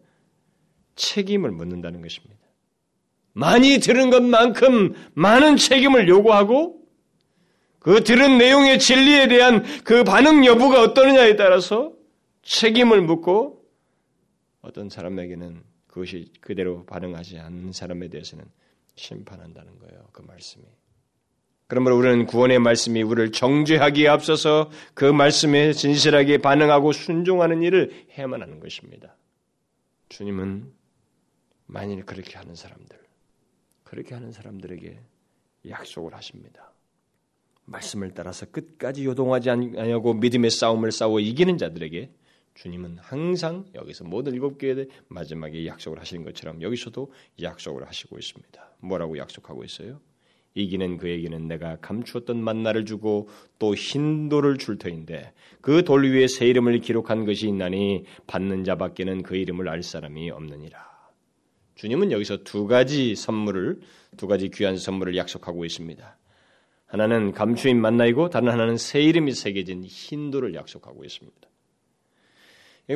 [0.96, 2.38] 책임을 묻는다는 것입니다.
[3.34, 6.80] 많이 들은 것만큼 많은 책임을 요구하고
[7.80, 11.94] 그 들은 내용의 진리에 대한 그 반응 여부가 어떠느냐에 따라서
[12.42, 13.64] 책임을 묻고
[14.62, 18.44] 어떤 사람에게는 그것이 그대로 반응하지 않는 사람에 대해서는
[18.96, 20.08] 심판한다는 거예요.
[20.12, 20.66] 그 말씀이.
[21.70, 28.60] 그러므로 우리는 구원의 말씀이 우리를 정죄하기에 앞서서 그 말씀에 진실하게 반응하고 순종하는 일을 해야만 하는
[28.60, 29.16] 것입니다.
[30.10, 30.74] 주님은
[31.68, 32.98] 만일 그렇게 하는 사람들,
[33.84, 35.00] 그렇게 하는 사람들에게
[35.70, 36.74] 약속을 하십니다.
[37.66, 42.10] 말씀을 따라서 끝까지 요동하지 않냐고 믿음의 싸움을 싸워 이기는 자들에게
[42.56, 48.72] 주님은 항상 여기서 모든 일곱 교회의 마지막에 약속을 하시는 것처럼 여기서도 약속을 하시고 있습니다.
[48.80, 50.02] 뭐라고 약속하고 있어요?
[50.60, 56.80] 이기는 그에게는 내가 감추었던 만나를 주고 또 흰돌을 줄 터인데 그 돌 위에 새 이름을
[56.80, 60.90] 기록한 것이 있나니 받는 자밖에는 그 이름을 알 사람이 없느니라.
[61.76, 63.80] 주님은 여기서 두 가지 선물을
[64.18, 66.18] 두 가지 귀한 선물을 약속하고 있습니다.
[66.86, 71.38] 하나는 감추인 만나이고 다른 하나는 새 이름이 새겨진 흰돌을 약속하고 있습니다.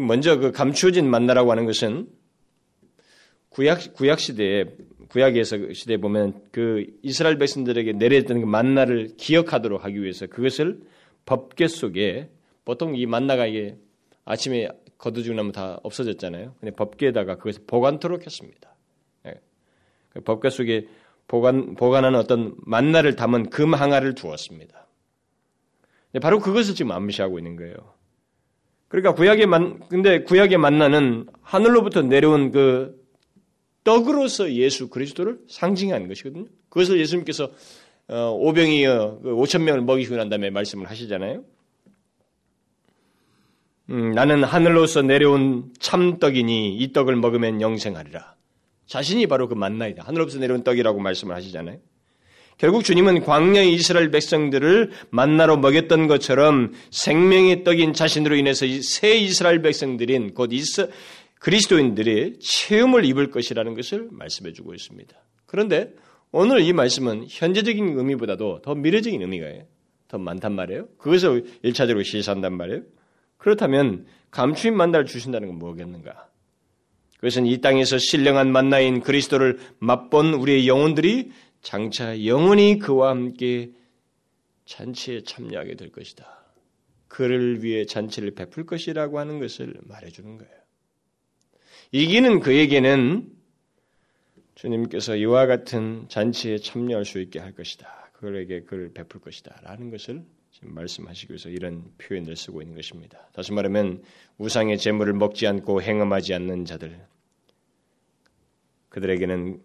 [0.01, 2.07] 먼저 그 감추어진 만나라고 하는 것은
[3.53, 4.65] 구약 구약 시대에
[5.09, 10.81] 구약에서 시대에 보면 그 이스라엘 백성들에게 내려졌던 그 만나를 기억하도록 하기 위해서 그것을
[11.25, 12.29] 법계 속에
[12.65, 13.77] 보통 이 만나가 이게
[14.25, 16.55] 아침에 거두지고 나면 다 없어졌잖아요.
[16.59, 18.75] 근데 법계에다가 그것을 보관토록 했습니다.
[19.23, 19.33] 네.
[20.25, 20.87] 법계 속에
[21.27, 24.87] 보관 보관하는 어떤 만나를 담은 금 항아를 두었습니다.
[26.21, 27.75] 바로 그것을 지금 암시하고 있는 거예요.
[28.87, 33.02] 그러니까 구약의 만 근데 구약의 만나는 하늘로부터 내려온 그
[33.83, 36.45] 떡으로서 예수 그리스도를 상징하는 것이거든요.
[36.69, 37.51] 그것을 예수님께서
[38.07, 41.43] 어, 오병이어 5천 그 명을 먹이시고 난 다음에 말씀을 하시잖아요.
[43.89, 48.35] 음, 나는 하늘로서 내려온 참떡이니 이 떡을 먹으면 영생하리라.
[48.87, 50.03] 자신이 바로 그 만나이다.
[50.03, 51.79] 하늘로부터 내려온 떡이라고 말씀을 하시잖아요.
[52.57, 60.33] 결국 주님은 광야의 이스라엘 백성들을 만나러 먹였던 것처럼 생명의 떡인 자신으로 인해서 새 이스라엘 백성들인
[60.33, 60.89] 곧 이스,
[61.43, 65.13] 그리스도인들이 체험을 입을 것이라는 것을 말씀해 주고 있습니다.
[65.45, 65.93] 그런데
[66.31, 69.65] 오늘 이 말씀은 현재적인 의미보다도 더 미래적인 의미가
[70.07, 70.87] 더 많단 말이에요.
[70.97, 72.83] 그것을 1차적으로 시사한단 말이에요.
[73.35, 76.29] 그렇다면 감추인 만나를 주신다는 건 뭐겠는가?
[77.17, 83.71] 그것은 이 땅에서 신령한 만나인 그리스도를 맛본 우리의 영혼들이 장차 영원히 그와 함께
[84.63, 86.25] 잔치에 참여하게 될 것이다.
[87.09, 90.62] 그를 위해 잔치를 베풀 것이라고 하는 것을 말해주는 거예요.
[91.95, 93.31] 이기는 그에게는
[94.55, 98.09] 주님께서 이와 같은 잔치에 참여할 수 있게 할 것이다.
[98.13, 99.61] 그에게 그를 베풀 것이다.
[99.61, 103.29] 라는 것을 지금 말씀하시기 위해서 이런 표현을 쓰고 있는 것입니다.
[103.33, 104.01] 다시 말하면
[104.39, 106.99] 우상의 재물을 먹지 않고 행음하지 않는 자들
[108.89, 109.61] 그들에게는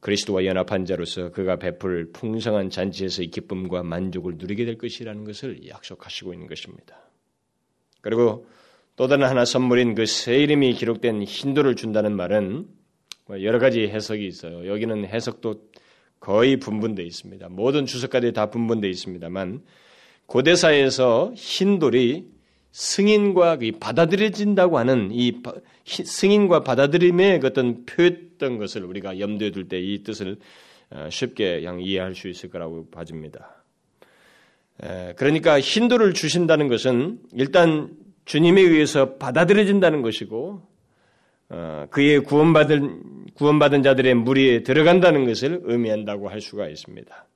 [0.00, 6.46] 그리스도와 연합한 자로서 그가 베풀 풍성한 잔치에서의 기쁨과 만족을 누리게 될 것이라는 것을 약속하시고 있는
[6.46, 6.98] 것입니다.
[8.00, 8.46] 그리고
[8.96, 12.66] 또 다른 하나 선물인 그새 이름이 기록된 힌두를 준다는 말은
[13.26, 14.66] 뭐 여러 가지 해석이 있어요.
[14.66, 15.62] 여기는 해석도
[16.18, 17.48] 거의 분분되어 있습니다.
[17.48, 19.62] 모든 주석가들이 다 분분되어 있습니다만
[20.26, 22.26] 고대사에서 흰돌이
[22.72, 25.40] 승인과 받아들여진다고 하는 이
[25.84, 30.36] 승인과 받아들임의 어떤 표했던 것을 우리가 염두에 둘 때 이 뜻을
[30.90, 33.64] 어, 쉽게 이해할 수 있을 거라고 봐집니다.
[35.16, 37.90] 그러니까 힌두를 주신다는 것은 일단
[38.30, 40.62] 주님에 의해서 받아들여진다는 것이고
[41.48, 47.26] 어, 그의 구원받은 구원받은 자들의 무리에 들어간다는 것을 의미한다고 할 수가 있습니다.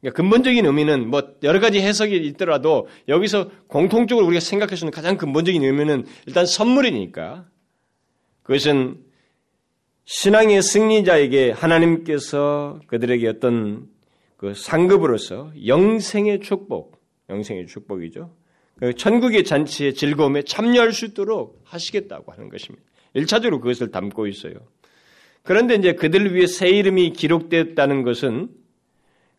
[0.00, 5.18] 그러니까 근본적인 의미는 뭐 여러 가지 해석이 있더라도 여기서 공통적으로 우리가 생각할 수 있는 가장
[5.18, 7.46] 근본적인 의미는 일단 선물이니까
[8.44, 9.04] 그것은
[10.06, 13.86] 신앙의 승리자에게 하나님께서 그들에게 어떤
[14.38, 18.30] 그 상급으로서 영생의 축복, 영생의 축복이죠.
[18.78, 22.84] 그 천국의 잔치의 즐거움에 참여할 수 있도록 하시겠다고 하는 것입니다.
[23.14, 24.54] 1차적으로 그것을 담고 있어요.
[25.42, 28.48] 그런데 이제 그들 위해 새 이름이 기록됐다는 것은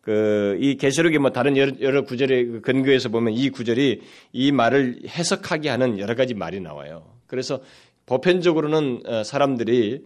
[0.00, 4.00] 그 이 계시록의 뭐 다른 여러, 여러 구절의 그 근거에서 보면 이 구절이
[4.32, 7.04] 이 말을 해석하게 하는 여러 가지 말이 나와요.
[7.26, 7.60] 그래서
[8.06, 10.04] 보편적으로는 어, 사람들이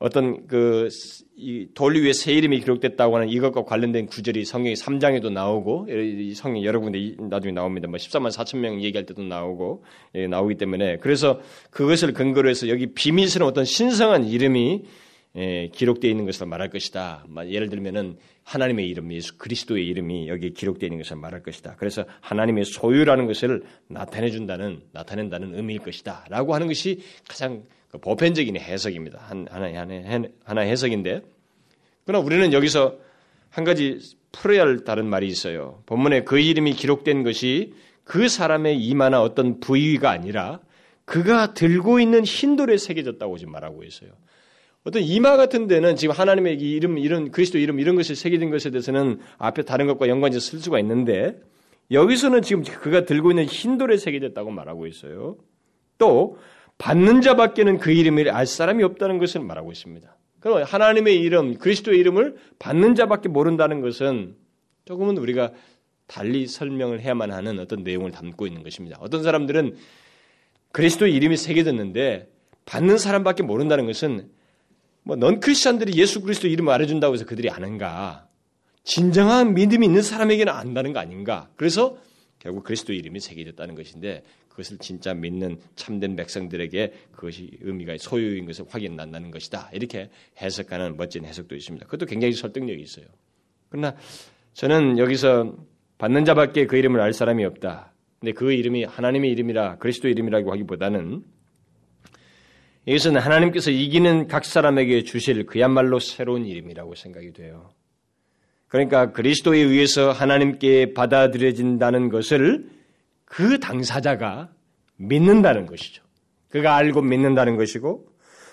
[0.00, 0.88] 어떤 그
[1.74, 5.88] 돌 위에 새 이름이 기록됐다고 하는 이것과 관련된 구절이 성경의 3장에도 나오고
[6.34, 7.88] 성경 여러 군데 나중에 나옵니다.
[7.88, 9.84] 뭐 14만 4천 명 얘기할 때도 나오고
[10.16, 11.40] 예, 나오기 때문에 그래서
[11.70, 14.84] 그것을 근거로 해서 여기 비밀스러운 어떤 신성한 이름이 예,
[15.34, 17.24] 기록되어 있는 것을 말할 것이다.
[17.46, 21.76] 예를 들면은 하나님의 이름, 예수 그리스도의 이름이 여기 기록되어 있는 것을 말할 것이다.
[21.78, 29.18] 그래서 하나님의 소유라는 것을 나타내 준다는 나타낸다는 의미일 것이다라고 하는 것이 가장 그 보편적인 해석입니다.
[29.20, 31.22] 한, 하나의, 하나의, 하나의 해석인데,
[32.04, 32.98] 그러나 우리는 여기서
[33.50, 33.98] 한 가지
[34.32, 35.82] 풀어야 할 다른 말이 있어요.
[35.86, 37.74] 본문에 그 이름이 기록된 것이
[38.04, 40.60] 그 사람의 이마나 어떤 부위가 아니라
[41.04, 44.10] 그가 들고 있는 흰돌에 새겨졌다고 지금 말하고 있어요.
[44.84, 49.18] 어떤 이마 같은 데는 지금 하나님의 이름, 이런 그리스도 이름 이런 것이 새겨진 것에 대해서는
[49.38, 51.38] 앞에 다른 것과 연관해서 쓸 수가 있는데
[51.90, 55.36] 여기서는 지금 그가 들고 있는 흰 돌에 새겨졌다고 말하고 있어요.
[55.98, 56.38] 또
[56.78, 60.16] 받는 자밖에는 그 이름을 알 사람이 없다는 것을 말하고 있습니다.
[60.40, 64.34] 그럼 하나님의 이름, 그리스도의 이름을 받는 자밖에 모른다는 것은
[64.86, 65.52] 조금은 우리가
[66.06, 68.96] 달리 설명을 해야만 하는 어떤 내용을 담고 있는 것입니다.
[69.00, 69.76] 어떤 사람들은
[70.72, 72.28] 그리스도의 이름이 새겨졌는데
[72.64, 74.30] 받는 사람밖에 모른다는 것은
[75.10, 78.28] 뭐 넌 크리스천들이 예수 그리스도 이름을 알아준다고 해서 그들이 아는가?
[78.84, 81.48] 진정한 믿음이 있는 사람에게는 안다는 거 아닌가?
[81.56, 81.98] 그래서
[82.38, 89.32] 결국 그리스도 이름이 새겨졌다는 것인데 그것을 진짜 믿는 참된 백성들에게 그것이 의미가 소유인 것을 확인난다는
[89.32, 89.70] 것이다.
[89.72, 91.86] 이렇게 해석하는 멋진 해석도 있습니다.
[91.86, 93.06] 그것도 굉장히 설득력이 있어요.
[93.68, 93.96] 그러나
[94.54, 95.56] 저는 여기서
[95.98, 97.92] 받는 자밖에 그 이름을 알 사람이 없다.
[98.20, 101.24] 근데 그 이름이 하나님의 이름이라 그리스도 이름이라고 하기보다는
[102.86, 107.70] 이것은 하나님께서 이기는 각 사람에게 주실 그야말로 새로운 이름이라고 생각이 돼요.
[108.68, 112.70] 그러니까 그리스도에 의해서 하나님께 받아들여진다는 것을
[113.24, 114.50] 그 당사자가
[114.96, 116.02] 믿는다는 것이죠.
[116.48, 118.09] 그가 알고 믿는다는 것이고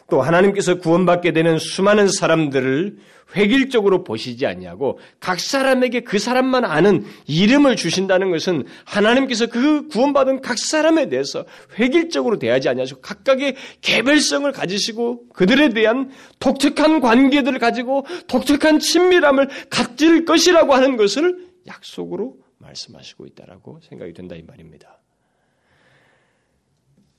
[0.09, 2.97] 또 하나님께서 구원받게 되는 수많은 사람들을
[3.35, 10.57] 획일적으로 보시지 아니하고 각 사람에게 그 사람만 아는 이름을 주신다는 것은 하나님께서 그 구원받은 각
[10.57, 11.45] 사람에 대해서
[11.77, 20.73] 획일적으로 대하지 아니하시고 각각의 개별성을 가지시고 그들에 대한 독특한 관계들을 가지고 독특한 친밀함을 갖질 것이라고
[20.73, 24.99] 하는 것을 약속으로 말씀하시고 있다라고 생각이 된다 이 말입니다.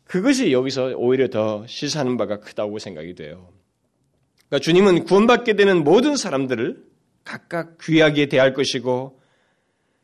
[0.09, 3.53] 그것이 여기서 오히려 더 시사하는 바가 크다고 생각이 돼요.
[4.49, 6.83] 그러니까 주님은 구원받게 되는 모든 사람들을
[7.25, 9.21] 각각 귀하게 대할 것이고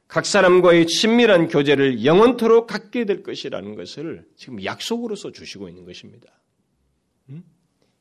[0.07, 6.31] 각 사람과의 친밀한 교제를 영원토록 갖게 될 것이라는 것을 지금 약속으로서 주시고 있는 것입니다.
[7.31, 7.43] 음?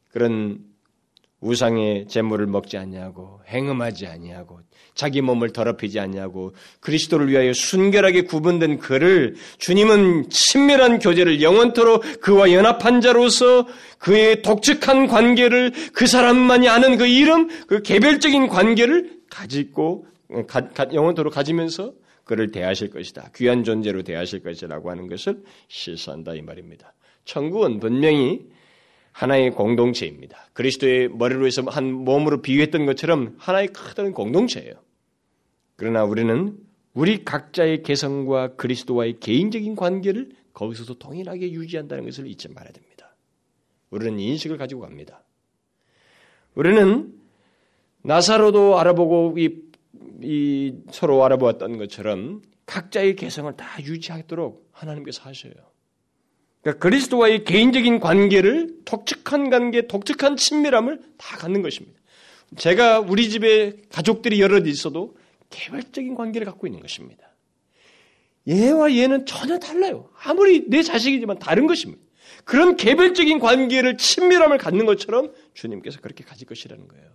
[0.09, 0.72] 그런
[1.43, 4.61] 우상의 재물을 먹지 아니하고 행음하지 아니하고
[4.95, 13.01] 자기 몸을 더럽히지 아니하고 그리스도를 위하여 순결하게 구분된 그를 주님은 친밀한 교제를 영원토록 그와 연합한
[13.01, 13.67] 자로서
[13.97, 20.05] 그의 독특한 관계를 그 사람만이 아는 그 이름 그 개별적인 관계를 가지고
[20.47, 23.29] 가, 가, 영원토록 가지면서 그를 대하실 것이다.
[23.35, 26.93] 귀한 존재로 대하실 것이라고 하는 것을 실수한다 이 말입니다.
[27.25, 28.41] 천국은 분명히
[29.13, 30.49] 하나의 공동체입니다.
[30.53, 34.73] 그리스도의 머리로 해서 한 몸으로 비유했던 것처럼 하나의 큰 공동체예요.
[35.75, 36.57] 그러나 우리는
[36.93, 43.15] 우리 각자의 개성과 그리스도와의 개인적인 관계를 거기서도 동일하게 유지한다는 것을 잊지 말아야 됩니다.
[43.89, 45.23] 우리는 인식을 가지고 갑니다.
[46.55, 47.13] 우리는
[48.03, 49.61] 나사로도 알아보고 이,
[50.21, 55.53] 이 서로 알아보았던 것처럼 각자의 개성을 다 유지하도록 하나님께서 하셔요.
[56.63, 61.99] 그러니까 그리스도와의 개인적인 관계를 독특한 관계, 독특한 친밀함을 다 갖는 것입니다.
[62.57, 65.15] 제가 우리 집에 가족들이 여럿 있어도
[65.49, 67.27] 개별적인 관계를 갖고 있는 것입니다.
[68.47, 70.09] 얘와 얘는 전혀 달라요.
[70.23, 72.01] 아무리 내 자식이지만 다른 것입니다.
[72.45, 77.05] 그런 개별적인 관계를 친밀함을 갖는 것처럼 주님께서 그렇게 가질 것이라는 거예요.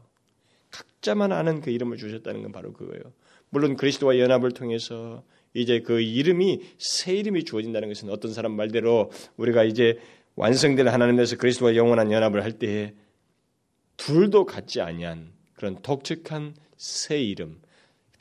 [0.71, 3.03] 각자만 아는 그 이름을 주셨다는 건 바로 그거예요.
[3.51, 5.23] 물론 그리스도와 연합을 통해서
[5.59, 9.99] 이제 그 이름이 새 이름이 주어진다는 것은 어떤 사람 말대로 우리가 이제
[10.37, 12.95] 완성될 하나님에서 그리스도와 영원한 연합을 할 때에
[13.97, 17.61] 둘도 같지 아니한 그런 독특한 새 이름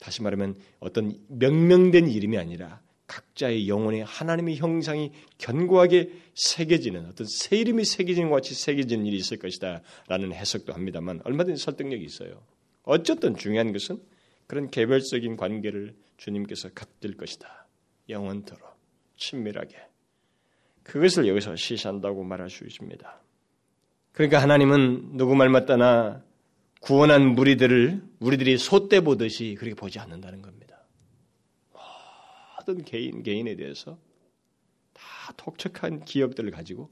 [0.00, 7.84] 다시 말하면 어떤 명명된 이름이 아니라 각자의 영혼에 하나님의 형상이 견고하게 새겨지는 어떤 새 이름이
[7.84, 12.42] 새겨지는 것 같이 새겨지는 일이 있을 것이다 라는 해석도 합니다만 얼마든지 설득력이 있어요.
[12.82, 14.00] 어쨌든 중요한 것은
[14.46, 17.66] 그런 개별적인 관계를 주님께서 갖질 것이다.
[18.08, 18.78] 영원토록.
[19.16, 19.76] 친밀하게
[20.84, 23.20] 그것을 여기서 시사한다고 말할 수 있습니다.
[24.12, 26.24] 그러니까 하나님은 누구 말 맞다나
[26.80, 30.86] 구원한 무리들을 우리들이 소떼 보듯이 그렇게 보지 않는다는 겁니다.
[32.68, 33.98] 모든 개인 개인에 대해서
[34.92, 36.90] 다 독특한 기억들을 가지고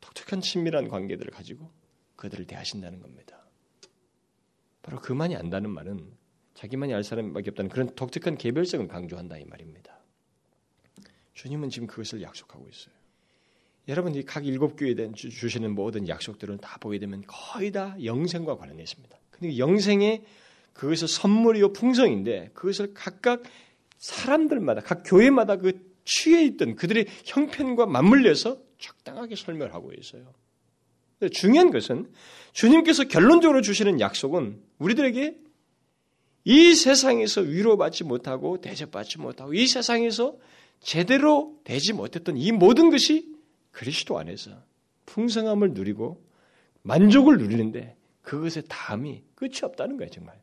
[0.00, 1.70] 독특한 친밀한 관계들을 가지고
[2.16, 3.44] 그들을 대하신다는 겁니다.
[4.82, 6.16] 바로 그만이 안다는 말은
[6.64, 9.98] 자기만이 알 사람밖에 없다는 그런 독특한 개별성을 강조한다 이 말입니다.
[11.34, 12.94] 주님은 지금 그것을 약속하고 있어요.
[13.88, 17.96] 여러분 이 각 일곱 교회에 대한 주 시는 모든 약속들은 다 보게 되면 거의 다
[18.02, 19.16] 영생과 관련해 있습니다.
[19.30, 20.24] 근데 영생의
[20.72, 23.42] 그것을 선물이요 풍성인데 그것을 각각
[23.98, 30.32] 사람들마다 각 교회마다 그 취해 있던 그들의 형편과 맞물려서 적당하게 설명하고 있어요.
[31.30, 32.10] 중요한 것은
[32.52, 35.43] 주님께서 결론적으로 주시는 약속은 우리들에게
[36.44, 40.36] 이 세상에서 위로받지 못하고 대접받지 못하고 이 세상에서
[40.80, 43.34] 제대로 되지 못했던 이 모든 것이
[43.70, 44.50] 그리스도 안에서
[45.06, 46.22] 풍성함을 누리고
[46.82, 50.40] 만족을 누리는데 그것의 다음이 끝이 없다는 거예요, 정말.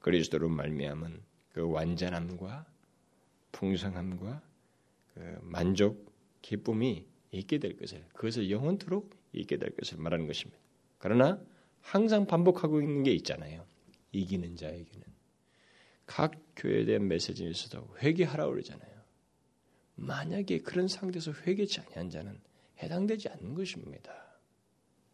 [0.00, 2.66] 그리스도로 말미암은 그 완전함과
[3.52, 4.42] 풍성함과
[5.14, 6.12] 그 만족,
[6.42, 10.58] 기쁨이 있게 될 것을 그것을 영원토록 있게 될 것을 말하는 것입니다.
[10.98, 11.40] 그러나
[11.80, 13.64] 항상 반복하고 있는 게 있잖아요.
[14.12, 15.06] 이기는 자에게는
[16.06, 18.98] 각 교회에 대한 메시지에서도 회개하라 그러잖아요.
[19.96, 22.40] 만약에 그런 상태에서 회개치 아니한 자는
[22.82, 24.12] 해당되지 않는 것입니다.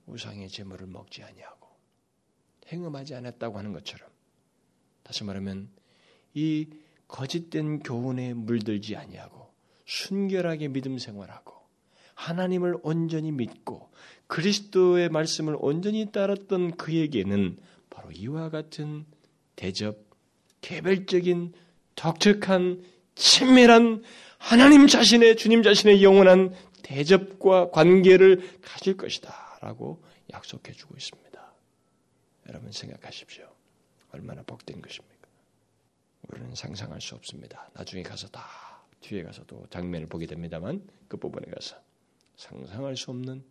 [0.06, 1.68] 우상의 제물을 먹지 아니하고
[2.68, 4.08] 행음하지 않았다고 하는 것처럼
[5.02, 5.70] 다시 말하면
[6.34, 6.68] 이
[7.08, 9.52] 거짓된 교훈에 물들지 아니하고
[9.86, 11.54] 순결하게 믿음 생활하고
[12.14, 13.90] 하나님을 온전히 믿고
[14.26, 17.58] 그리스도의 말씀을 온전히 따랐던 그에게는
[17.94, 19.06] 바로 이와 같은
[19.56, 19.96] 대접,
[20.60, 21.54] 개별적인
[21.94, 22.84] 독특한
[23.14, 24.02] 친밀한
[24.38, 31.54] 하나님 자신의 주님 자신의 영원한 대접과 관계를 가질 것이다라고 약속해 주고 있습니다.
[32.48, 33.48] 여러분 생각하십시오.
[34.10, 35.28] 얼마나 복된 것입니까?
[36.28, 37.70] 우리는 상상할 수 없습니다.
[37.74, 38.44] 나중에 가서 다
[39.00, 41.76] 뒤에 가서도 장면을 보게 됩니다만 그 부분에 가서
[42.36, 43.44] 상상할 수 없는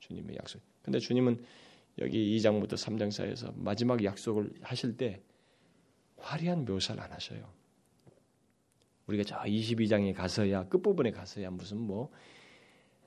[0.00, 0.62] 주님의 약속.
[0.82, 1.44] 근데 주님은
[1.98, 5.22] 여기 2장부터 3장 사이에서 마지막 약속을 하실 때
[6.18, 7.52] 화려한 묘사를 안 하셔요.
[9.06, 12.10] 우리가 저 22장에 가서야 끝부분에 가서야 무슨 뭐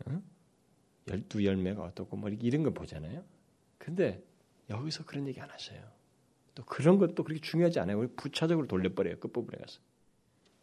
[0.05, 0.21] 어?
[1.07, 3.23] 열두 열매가 어떻고 뭐 이런 걸 보잖아요.
[3.77, 4.23] 근데
[4.69, 5.81] 여기서 그런 얘기 안 하셔요.
[6.55, 7.99] 또 그런 것도 그렇게 중요하지 않아요.
[7.99, 9.19] 우리 부차적으로 돌려버려요.
[9.19, 9.79] 끝부분에 가서.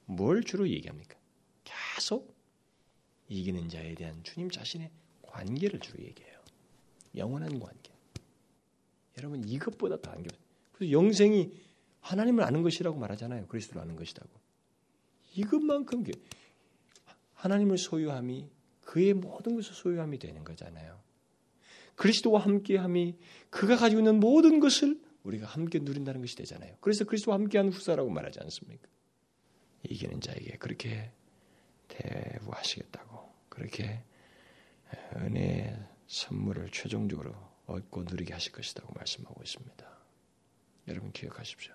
[0.07, 1.18] 뭘 주로 얘기합니까?
[1.64, 2.37] 계속
[3.29, 4.91] 이기는 자에 대한 주님 자신의
[5.23, 6.41] 관계를 주로 얘기해요.
[7.16, 7.93] 영원한 관계.
[9.21, 10.31] 여러분 이것보다 더 안겨.
[10.73, 11.53] 그래서 영생이
[12.01, 13.47] 하나님을 아는 것이라고 말하잖아요.
[13.47, 14.29] 그리스도를 아는 것이라고.
[15.35, 16.05] 이것만큼
[17.35, 18.49] 하나님을 소유함이
[18.81, 20.99] 그의 모든 것을 소유함이 되는 거잖아요.
[21.95, 23.16] 그리스도와 함께함이
[23.51, 26.77] 그가 가지고 있는 모든 것을 우리가 함께 누린다는 것이 되잖아요.
[26.81, 28.89] 그래서 그리스도와 함께한 후사라고 말하지 않습니까?
[29.83, 31.12] 이기는 자에게 그렇게
[31.89, 34.03] 대우하시겠다고 그렇게
[35.16, 37.35] 은혜의 선물을 최종적으로
[37.73, 39.99] 얻고 누리게 하실 것이라고 말씀하고 있습니다.
[40.89, 41.75] 여러분 기억하십시오.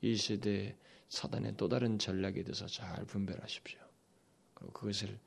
[0.00, 0.76] 이 시대에
[1.08, 3.80] 사단의 또 다른 전략에 대해서 잘 분별하십시오.
[4.54, 5.18] 그리고 그것을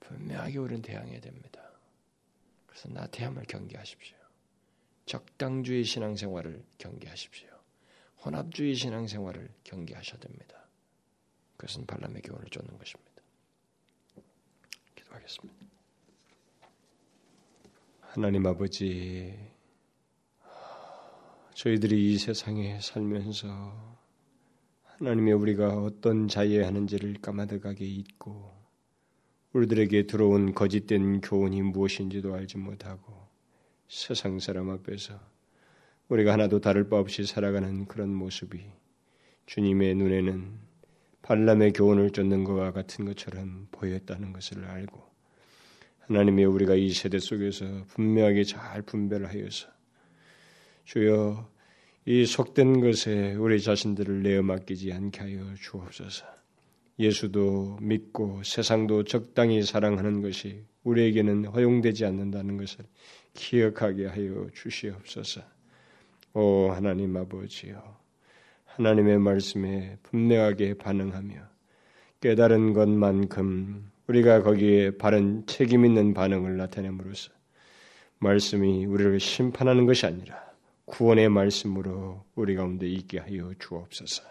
[0.00, 1.70] 분명하게 우리는 대항해야 됩니다.
[2.66, 4.16] 그래서 나태함을 경계하십시오.
[5.06, 7.48] 적당주의 신앙생활을 경계하십시오.
[8.24, 10.66] 혼합주의 신앙생활을 경계하셔야 됩니다.
[11.56, 13.22] 그것은 발람의 교훈을 쫓는 것입니다.
[14.94, 15.65] 기도하겠습니다.
[18.16, 19.38] 하나님 아버지,
[21.52, 23.46] 저희들이 이 세상에 살면서
[24.84, 28.54] 하나님의 우리가 어떤 자유하는지를 까마득하게 잊고
[29.52, 33.28] 우리들에게 들어온 거짓된 교훈이 무엇인지도 알지 못하고
[33.86, 35.20] 세상 사람 앞에서
[36.08, 38.64] 우리가 하나도 다를 바 없이 살아가는 그런 모습이
[39.44, 40.58] 주님의 눈에는
[41.20, 45.15] 발람의 교훈을 쫓는 것과 같은 것처럼 보였다는 것을 알고
[46.06, 49.68] 하나님의 우리가 이 세대 속에서 분명하게 잘 분별하여서
[50.84, 51.48] 주여
[52.04, 56.24] 이 속된 것에 우리 자신들을 내어 맡기지 않게 하여 주옵소서.
[56.98, 62.84] 예수도 믿고 세상도 적당히 사랑하는 것이 우리에게는 허용되지 않는다는 것을
[63.34, 65.42] 기억하게 하여 주시옵소서.
[66.34, 67.82] 오 하나님 아버지여
[68.66, 71.34] 하나님의 말씀에 분명하게 반응하며
[72.20, 77.30] 깨달은 것만큼 우리가 거기에 바른 책임 있는 반응을 나타냄으로써
[78.18, 80.46] 말씀이 우리를 심판하는 것이 아니라
[80.86, 84.22] 구원의 말씀으로 우리 가운데 있게 하여 주옵소서.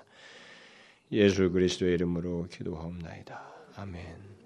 [1.12, 3.42] 예수 그리스도의 이름으로 기도하옵나이다.
[3.76, 4.35] 아멘.